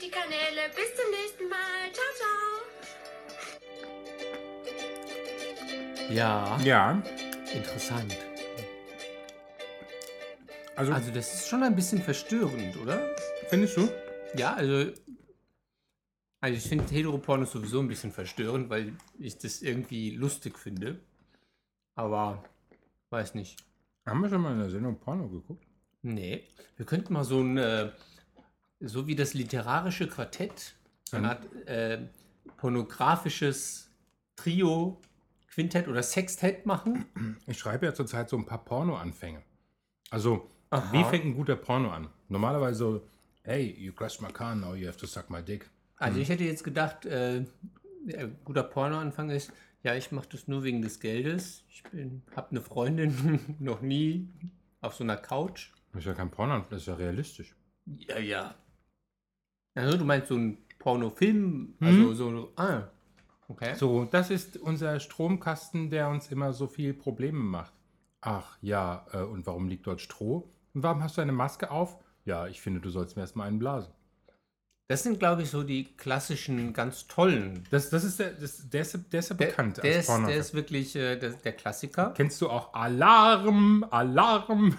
abonniert 0.00 0.02
die 0.02 0.10
Kanäle. 0.10 0.68
Bis 0.74 0.94
zum 0.96 1.10
nächsten 1.10 1.48
Mal. 1.48 1.92
Ciao, 1.92 2.06
ciao. 2.16 2.28
Ja, 6.10 6.58
Ja, 6.64 7.02
interessant. 7.54 8.16
also, 10.76 10.92
Also 10.92 11.10
das 11.12 11.34
ist 11.34 11.48
schon 11.48 11.62
ein 11.62 11.74
bisschen 11.76 12.02
verstörend, 12.02 12.76
oder? 12.76 13.14
findest 13.48 13.76
du? 13.76 13.88
Ja, 14.36 14.54
also. 14.54 14.92
Also 16.42 16.56
ich 16.56 16.62
finde 16.66 16.84
Heteroporno 16.94 17.44
sowieso 17.44 17.80
ein 17.80 17.88
bisschen 17.88 18.12
verstörend, 18.12 18.70
weil 18.70 18.96
ich 19.18 19.36
das 19.36 19.60
irgendwie 19.60 20.10
lustig 20.16 20.58
finde. 20.58 20.98
Aber 21.96 22.42
weiß 23.10 23.34
nicht. 23.34 23.62
Haben 24.06 24.22
wir 24.22 24.30
schon 24.30 24.40
mal 24.40 24.52
in 24.52 24.60
der 24.60 24.70
Sendung 24.70 24.98
Porno 24.98 25.28
geguckt? 25.28 25.66
Nee. 26.00 26.44
Wir 26.76 26.86
könnten 26.86 27.12
mal 27.12 27.24
so 27.24 27.40
ein, 27.42 27.58
äh, 27.58 27.90
so 28.80 29.06
wie 29.06 29.14
das 29.14 29.34
literarische 29.34 30.08
Quartett, 30.08 30.74
eine 31.12 31.30
Art 31.30 31.66
äh, 31.66 32.06
pornografisches 32.56 33.90
Trio, 34.36 35.00
Quintett 35.48 35.88
oder 35.88 36.02
Sextett 36.02 36.66
machen. 36.66 37.04
Ich 37.46 37.58
schreibe 37.58 37.86
ja 37.86 37.94
zurzeit 37.94 38.28
so 38.28 38.36
ein 38.36 38.46
paar 38.46 38.64
Porno-Anfänge. 38.64 39.42
Also, 40.10 40.48
Aha. 40.70 40.92
wie 40.92 41.04
fängt 41.04 41.24
ein 41.24 41.34
guter 41.34 41.56
Porno 41.56 41.90
an? 41.90 42.08
Normalerweise 42.28 42.78
so, 42.78 43.06
hey, 43.42 43.74
you 43.78 43.92
crushed 43.92 44.22
my 44.22 44.32
car, 44.32 44.54
now 44.54 44.74
you 44.74 44.86
have 44.86 44.98
to 44.98 45.06
suck 45.06 45.28
my 45.30 45.42
dick. 45.42 45.68
Also 45.96 46.18
ich 46.18 46.28
hätte 46.28 46.44
jetzt 46.44 46.64
gedacht, 46.64 47.04
äh, 47.04 47.44
ein 48.06 48.38
guter 48.44 48.62
Pornoanfang 48.62 49.30
ist, 49.30 49.52
ja, 49.82 49.94
ich 49.94 50.12
mache 50.12 50.28
das 50.30 50.48
nur 50.48 50.62
wegen 50.62 50.82
des 50.82 51.00
Geldes. 51.00 51.64
Ich 51.68 51.82
habe 52.36 52.50
eine 52.50 52.60
Freundin 52.60 53.56
noch 53.58 53.80
nie 53.80 54.28
auf 54.80 54.94
so 54.94 55.04
einer 55.04 55.16
Couch. 55.16 55.70
Das 55.92 56.00
ist 56.00 56.06
ja 56.06 56.14
kein 56.14 56.30
Porno, 56.30 56.64
das 56.70 56.82
ist 56.82 56.86
ja 56.86 56.94
realistisch. 56.94 57.54
Ja, 57.86 58.18
ja. 58.18 58.54
Also 59.74 59.96
du 59.98 60.04
meinst 60.04 60.28
so 60.28 60.36
ein 60.36 60.58
Pornofilm, 60.78 61.74
also 61.80 62.14
so, 62.14 62.52
ah, 62.56 62.88
okay. 63.48 63.74
So, 63.74 64.04
das 64.04 64.30
ist 64.30 64.56
unser 64.56 64.98
Stromkasten, 64.98 65.90
der 65.90 66.08
uns 66.08 66.28
immer 66.32 66.52
so 66.52 66.66
viel 66.66 66.94
Probleme 66.94 67.38
macht. 67.38 67.72
Ach 68.22 68.56
ja, 68.60 69.06
äh, 69.12 69.22
und 69.22 69.46
warum 69.46 69.68
liegt 69.68 69.86
dort 69.86 70.00
Stroh? 70.00 70.50
Und 70.74 70.82
warum 70.82 71.02
hast 71.02 71.16
du 71.16 71.20
eine 71.22 71.32
Maske 71.32 71.70
auf? 71.70 71.98
Ja, 72.24 72.46
ich 72.46 72.60
finde, 72.60 72.80
du 72.80 72.90
sollst 72.90 73.16
mir 73.16 73.22
erstmal 73.22 73.48
einen 73.48 73.58
blasen. 73.58 73.92
Das 74.88 75.04
sind, 75.04 75.20
glaube 75.20 75.42
ich, 75.42 75.50
so 75.50 75.62
die 75.62 75.84
klassischen, 75.96 76.72
ganz 76.72 77.06
tollen. 77.06 77.64
Das, 77.70 77.90
das 77.90 78.02
ist 78.02 78.18
der, 78.18 78.32
das, 78.32 78.68
der, 78.68 78.82
ist, 78.82 79.12
der 79.12 79.20
ist 79.20 79.28
ja 79.28 79.36
Der, 79.36 79.46
bekannt 79.46 79.76
der, 79.76 79.84
als 79.84 79.96
ist, 79.98 80.06
Porno. 80.06 80.26
der 80.26 80.36
ist 80.36 80.52
wirklich 80.54 80.96
äh, 80.96 81.16
der, 81.16 81.30
der 81.30 81.52
Klassiker. 81.52 82.12
Kennst 82.16 82.40
du 82.40 82.50
auch 82.50 82.74
Alarm, 82.74 83.86
Alarm? 83.90 84.76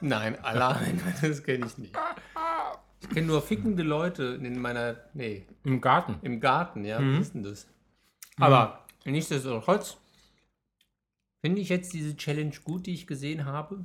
Nein, 0.00 0.42
allein, 0.42 0.98
das 1.20 1.42
kenne 1.42 1.66
ich 1.66 1.76
nicht. 1.76 1.94
Ich 3.02 3.08
kenne 3.10 3.26
nur 3.28 3.40
fickende 3.42 3.82
Leute 3.82 4.38
in 4.42 4.60
meiner, 4.60 4.96
nee, 5.14 5.46
Im 5.64 5.80
Garten. 5.80 6.18
im 6.22 6.38
Garten, 6.40 6.84
ja, 6.84 7.00
Mhm. 7.00 7.14
was 7.14 7.26
ist 7.26 7.34
denn 7.34 7.42
das? 7.42 7.66
Aber 8.38 8.84
nichtsdestotrotz 9.04 9.96
finde 11.40 11.60
ich 11.60 11.68
jetzt 11.70 11.92
diese 11.94 12.16
Challenge 12.16 12.54
gut, 12.64 12.86
die 12.86 12.94
ich 12.94 13.06
gesehen 13.06 13.44
habe. 13.46 13.84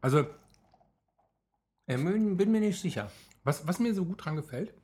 Also, 0.00 0.26
Äh, 1.88 1.96
bin 1.98 2.36
bin 2.36 2.50
mir 2.52 2.60
nicht 2.60 2.80
sicher. 2.80 3.10
was, 3.44 3.66
was 3.66 3.78
mir 3.78 3.94
so 3.94 4.04
gut 4.04 4.24
dran 4.24 4.34
gefällt, 4.36 4.74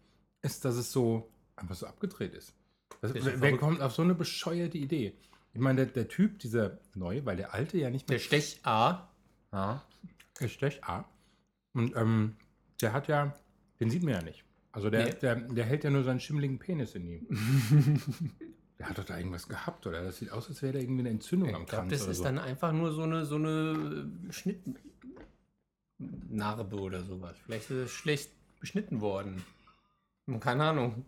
ist, 0.42 0.64
dass 0.64 0.76
es 0.76 0.92
so 0.92 1.28
einfach 1.56 1.74
so 1.74 1.86
abgedreht 1.86 2.32
ist. 2.34 2.54
Das, 3.00 3.12
wer 3.14 3.22
ja 3.22 3.30
verrückt. 3.38 3.58
kommt 3.60 3.80
auf 3.80 3.92
so 3.92 4.02
eine 4.02 4.14
bescheuerte 4.14 4.78
Idee? 4.78 5.16
Ich 5.54 5.60
meine, 5.60 5.84
der, 5.84 5.92
der 5.94 6.08
Typ, 6.08 6.38
dieser 6.38 6.78
neue, 6.94 7.24
weil 7.26 7.36
der 7.36 7.54
alte 7.54 7.76
ja 7.78 7.90
nicht 7.90 8.08
mehr 8.08 8.18
Der 8.18 8.24
Stech 8.24 8.60
A. 8.64 9.08
Ja, 9.52 9.82
ist 10.38 10.52
schlecht. 10.54 10.82
A. 10.88 11.04
Und 11.74 11.94
ähm, 11.96 12.36
der 12.80 12.92
hat 12.92 13.08
ja, 13.08 13.34
den 13.82 13.90
sieht 13.90 14.02
man 14.02 14.14
ja 14.14 14.22
nicht. 14.22 14.44
Also 14.72 14.90
der, 14.90 15.04
Nee. 15.06 15.14
der, 15.20 15.34
der 15.36 15.64
hält 15.64 15.84
ja 15.84 15.90
nur 15.90 16.02
seinen 16.04 16.20
schimmeligen 16.20 16.58
Penis 16.58 16.94
in 16.94 17.06
ihm. 17.06 17.26
der 18.78 18.88
hat 18.88 18.98
doch 18.98 19.04
da 19.04 19.18
irgendwas 19.18 19.48
gehabt, 19.48 19.86
oder? 19.86 20.02
Das 20.02 20.18
sieht 20.18 20.30
aus, 20.30 20.48
als 20.48 20.62
wäre 20.62 20.74
da 20.74 20.78
irgendwie 20.78 21.00
eine 21.00 21.10
Entzündung 21.10 21.54
am 21.54 21.62
Ich 21.62 21.68
glaube, 21.68 21.88
Kranz 21.88 22.00
das 22.00 22.08
ist 22.08 22.18
so. 22.18 22.24
dann 22.24 22.38
einfach 22.38 22.72
nur 22.72 22.92
so 22.92 23.02
eine, 23.02 23.26
so 23.26 23.34
eine 23.34 24.08
äh, 24.28 24.32
Schnittnarbe 24.32 24.80
oder 26.80 27.02
sowas. 27.04 27.36
Vielleicht 27.44 27.70
ist 27.70 27.76
es 27.76 27.90
schlecht 27.90 28.30
beschnitten 28.60 29.00
worden. 29.00 29.42
Keine 30.40 30.64
Ahnung. 30.64 31.04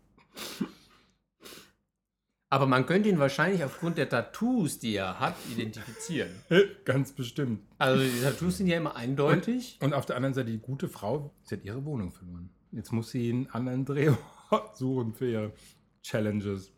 Aber 2.50 2.66
man 2.66 2.86
könnte 2.86 3.08
ihn 3.08 3.18
wahrscheinlich 3.18 3.64
aufgrund 3.64 3.98
der 3.98 4.08
Tattoos, 4.08 4.78
die 4.78 4.94
er 4.94 5.18
hat, 5.18 5.34
identifizieren. 5.50 6.30
Ganz 6.84 7.12
bestimmt. 7.12 7.60
Also 7.78 8.04
die 8.04 8.20
Tattoos 8.22 8.58
sind 8.58 8.68
ja 8.68 8.76
immer 8.76 8.94
eindeutig. 8.94 9.78
Und 9.80 9.92
auf 9.94 10.06
der 10.06 10.16
anderen 10.16 10.34
Seite 10.34 10.50
die 10.50 10.58
gute 10.58 10.88
Frau, 10.88 11.32
sie 11.44 11.56
hat 11.56 11.64
ihre 11.64 11.84
Wohnung 11.84 12.12
verloren. 12.12 12.50
Jetzt 12.74 12.92
muss 12.92 13.10
sie 13.10 13.30
einen 13.30 13.46
anderen 13.50 13.84
Drehort 13.86 14.76
suchen 14.76 15.14
für 15.14 15.30
ihre 15.30 15.52
Challenges. 16.02 16.72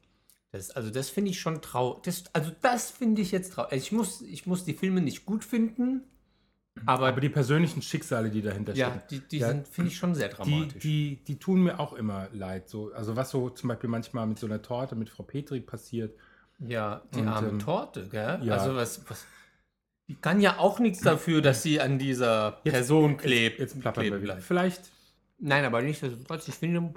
Das, 0.53 0.71
also 0.71 0.91
das 0.91 1.11
finde 1.11 1.31
ich 1.33 1.41
schon 1.41 1.61
traurig. 1.61 2.25
Also 2.33 2.53
das 2.63 2.91
finde 2.91 3.23
ich 3.23 3.33
jetzt 3.33 3.53
traurig. 3.55 3.73
Also 3.73 3.85
ich 3.85 3.93
muss, 3.93 4.23
ich 4.23 4.47
muss 4.47 4.65
die 4.65 4.75
Filme 4.75 5.01
nicht 5.01 5.27
gut 5.27 5.45
finden, 5.45 6.03
aber, 6.85 7.09
Aber 7.09 7.21
die 7.21 7.31
persönlichen 7.31 7.81
Schicksale, 7.81 8.31
die 8.31 8.43
dahinter 8.43 8.75
ja, 8.75 8.91
stecken, 8.91 9.05
die, 9.11 9.21
die 9.21 9.39
Ja, 9.39 9.49
sind, 9.49 9.67
finde 9.69 9.91
ich, 9.91 9.97
schon 9.97 10.15
sehr 10.15 10.29
die, 10.29 10.35
dramatisch. 10.35 10.83
die, 10.83 11.25
die 11.27 11.39
tun 11.39 11.63
mir 11.63 11.81
auch 11.81 11.95
immer 11.95 12.29
leid. 12.33 12.69
So, 12.69 12.93
also 12.93 13.17
was 13.17 13.31
so 13.31 13.49
zum 13.51 13.69
Beispiel 13.69 13.89
manchmal 13.89 14.27
mit 14.27 14.39
so 14.39 14.47
einer 14.47 14.61
Torte 14.61 14.95
mit 14.95 15.09
Frau 15.09 15.23
Petri 15.23 15.61
passiert. 15.61 16.15
Ja, 16.59 17.03
die 17.15 17.21
Und, 17.21 17.29
arme 17.29 17.49
ähm, 17.49 17.59
Torte, 17.59 18.09
gell? 18.09 18.41
ja. 18.43 18.55
Also 18.55 18.75
was, 18.75 19.09
was. 19.09 19.25
Die 20.09 20.15
kann 20.15 20.41
ja 20.41 20.59
auch 20.59 20.79
nichts 20.79 21.01
dafür, 21.01 21.41
dass 21.41 21.63
sie 21.63 21.81
an 21.81 21.99
dieser 21.99 22.53
Person 22.63 23.17
klebt. 23.17 23.59
Jetzt 23.59 23.81
plappern 23.81 24.03
kleben 24.03 24.17
wir 24.17 24.23
wieder. 24.23 24.39
Vielleicht 24.39 24.83
Nein, 25.39 25.65
aber 25.65 25.83
nichtsdestotrotz, 25.83 26.49
ich 26.49 26.55
finde, 26.55 26.95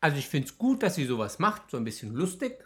also 0.00 0.16
ich 0.16 0.28
finde 0.28 0.48
es 0.48 0.58
gut, 0.58 0.82
dass 0.82 0.94
sie 0.94 1.04
sowas 1.04 1.38
macht, 1.38 1.70
so 1.70 1.76
ein 1.76 1.84
bisschen 1.84 2.14
lustig. 2.14 2.64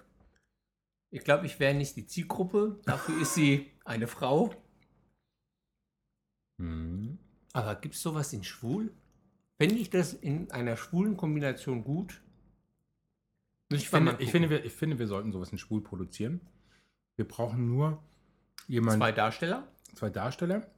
Ich 1.10 1.24
glaube, 1.24 1.46
ich 1.46 1.58
wäre 1.58 1.74
nicht 1.74 1.96
die 1.96 2.06
Zielgruppe. 2.06 2.80
Dafür 2.84 3.20
ist 3.20 3.34
sie 3.34 3.70
eine 3.84 4.06
Frau. 4.06 4.54
Hm. 6.58 7.18
Aber 7.52 7.74
gibt 7.74 7.96
es 7.96 8.02
sowas 8.02 8.32
in 8.32 8.44
schwul? 8.44 8.92
Fände 9.58 9.74
ich 9.74 9.90
das 9.90 10.14
in 10.14 10.50
einer 10.52 10.76
schwulen 10.76 11.16
Kombination 11.16 11.82
gut? 11.82 12.22
Ich 13.72 13.90
man 13.92 14.06
finde, 14.06 14.22
ich, 14.22 14.30
finde, 14.30 14.50
wir, 14.50 14.64
ich 14.64 14.72
finde, 14.72 14.98
wir 14.98 15.06
sollten 15.06 15.32
sowas 15.32 15.50
in 15.52 15.58
Schwul 15.58 15.82
produzieren. 15.82 16.40
Wir 17.16 17.26
brauchen 17.26 17.68
nur 17.68 18.02
jemanden, 18.66 19.00
Zwei 19.00 19.10
zwei, 19.10 19.12
Darsteller. 19.12 19.68
Darsteller. 20.12 20.70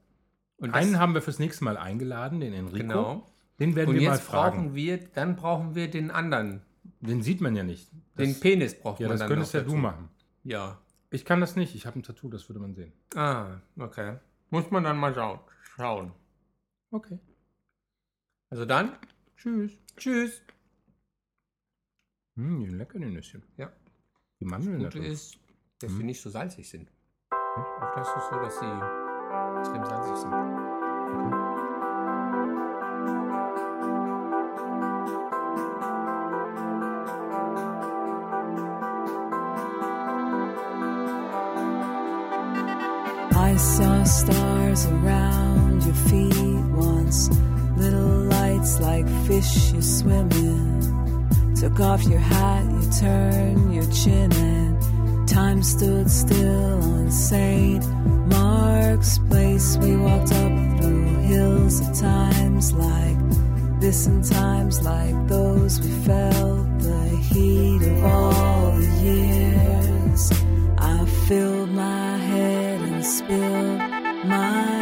Und 0.57 0.75
Einen 0.75 0.99
haben 0.99 1.15
wir 1.15 1.23
fürs 1.23 1.39
nächste 1.39 1.65
Mal 1.65 1.77
eingeladen, 1.77 2.41
den 2.41 2.53
Enrico. 2.53 2.79
Genau. 2.79 3.32
Den 3.61 3.77
werden 3.77 3.91
Und 3.91 4.01
wir 4.01 4.09
mal 4.09 4.15
jetzt 4.17 4.27
brauchen 4.29 4.53
fragen. 4.53 4.75
wir, 4.75 4.99
dann 4.99 5.37
brauchen 5.37 5.75
wir 5.75 5.91
den 5.91 6.11
anderen. 6.11 6.63
Den 7.01 7.23
sieht 7.23 7.41
man 7.41 7.55
ja 7.55 7.63
nicht. 7.63 7.91
Das, 8.15 8.27
Den 8.27 8.41
Penis 8.41 8.79
braucht 8.79 9.01
ja, 9.01 9.07
man 9.09 9.15
das 9.15 9.21
dann 9.21 9.29
könntest 9.29 9.55
ja 9.55 9.61
du 9.63 9.75
machen. 9.77 10.09
Ja. 10.45 10.79
Ich 11.11 11.25
kann 11.25 11.41
das 11.41 11.57
nicht. 11.57 11.75
Ich 11.75 11.87
habe 11.87 11.99
ein 11.99 12.03
Tattoo, 12.03 12.29
das 12.29 12.49
würde 12.49 12.61
man 12.61 12.75
sehen. 12.75 12.93
Ah, 13.15 13.61
okay. 13.79 14.19
Muss 14.51 14.71
man 14.71 14.85
dann 14.85 14.97
mal 14.99 15.15
schauen. 15.15 15.41
schauen. 15.77 16.13
Okay. 16.91 17.19
Also 18.51 18.65
dann, 18.65 18.97
Tschüss. 19.37 19.73
tschüss. 19.97 20.43
Hm, 22.37 22.61
die 22.61 22.67
sind 22.67 22.79
lecker, 22.79 22.99
die 22.99 23.07
Nüsschen. 23.07 23.43
Ja. 23.57 23.71
Die 24.41 24.45
Mandeln 24.45 24.81
da 24.81 24.89
Gute 24.89 24.99
ist, 25.07 25.39
dass 25.81 25.91
Mhm. 25.93 25.97
sie 25.99 26.05
nicht 26.05 26.21
so 26.23 26.31
salzig 26.31 26.69
sind. 26.69 26.91
Oft 27.31 27.97
ist 27.99 28.17
es 28.17 28.29
so, 28.31 28.37
dass 28.37 28.59
sie 28.59 29.59
extrem 29.59 29.85
salzig 29.85 30.17
sind. 30.17 30.72
I 43.53 43.57
saw 43.57 44.03
stars 44.05 44.87
around 44.87 45.85
your 45.85 45.95
feet 46.09 46.65
once, 46.73 47.29
little 47.77 48.25
lights 48.37 48.81
like 48.81 49.07
fish 49.27 49.73
you 49.73 49.83
swim 49.83 50.33
in. 50.33 51.55
Took 51.61 51.79
off 51.81 52.03
your 52.05 52.19
hat, 52.19 52.65
you 52.65 52.91
turned 52.99 53.75
your 53.75 53.85
chin, 53.93 54.33
and 54.33 55.29
time 55.29 55.63
stood 55.63 56.11
still 56.11 56.83
on 56.95 57.11
St. 57.11 57.87
Mark's 58.31 59.19
Place. 59.19 59.77
We 59.77 59.97
walked 59.99 60.33
up 60.33 60.53
through 60.79 61.17
hills 61.19 61.87
of 61.87 62.01
times 62.01 62.73
like 62.73 63.19
this 63.81 64.07
and 64.07 64.25
times 64.25 64.81
like 64.81 65.29
those. 65.29 65.79
We 65.79 65.91
felt 66.07 66.79
the 66.79 67.09
heat 67.29 67.83
of 67.83 68.05
all 68.05 68.73
the 68.73 68.89
years. 69.05 70.33
I 70.79 71.05
my 71.05 71.62
head 73.03 73.05
and 73.05 73.07
spilled 73.07 74.25
my 74.25 74.82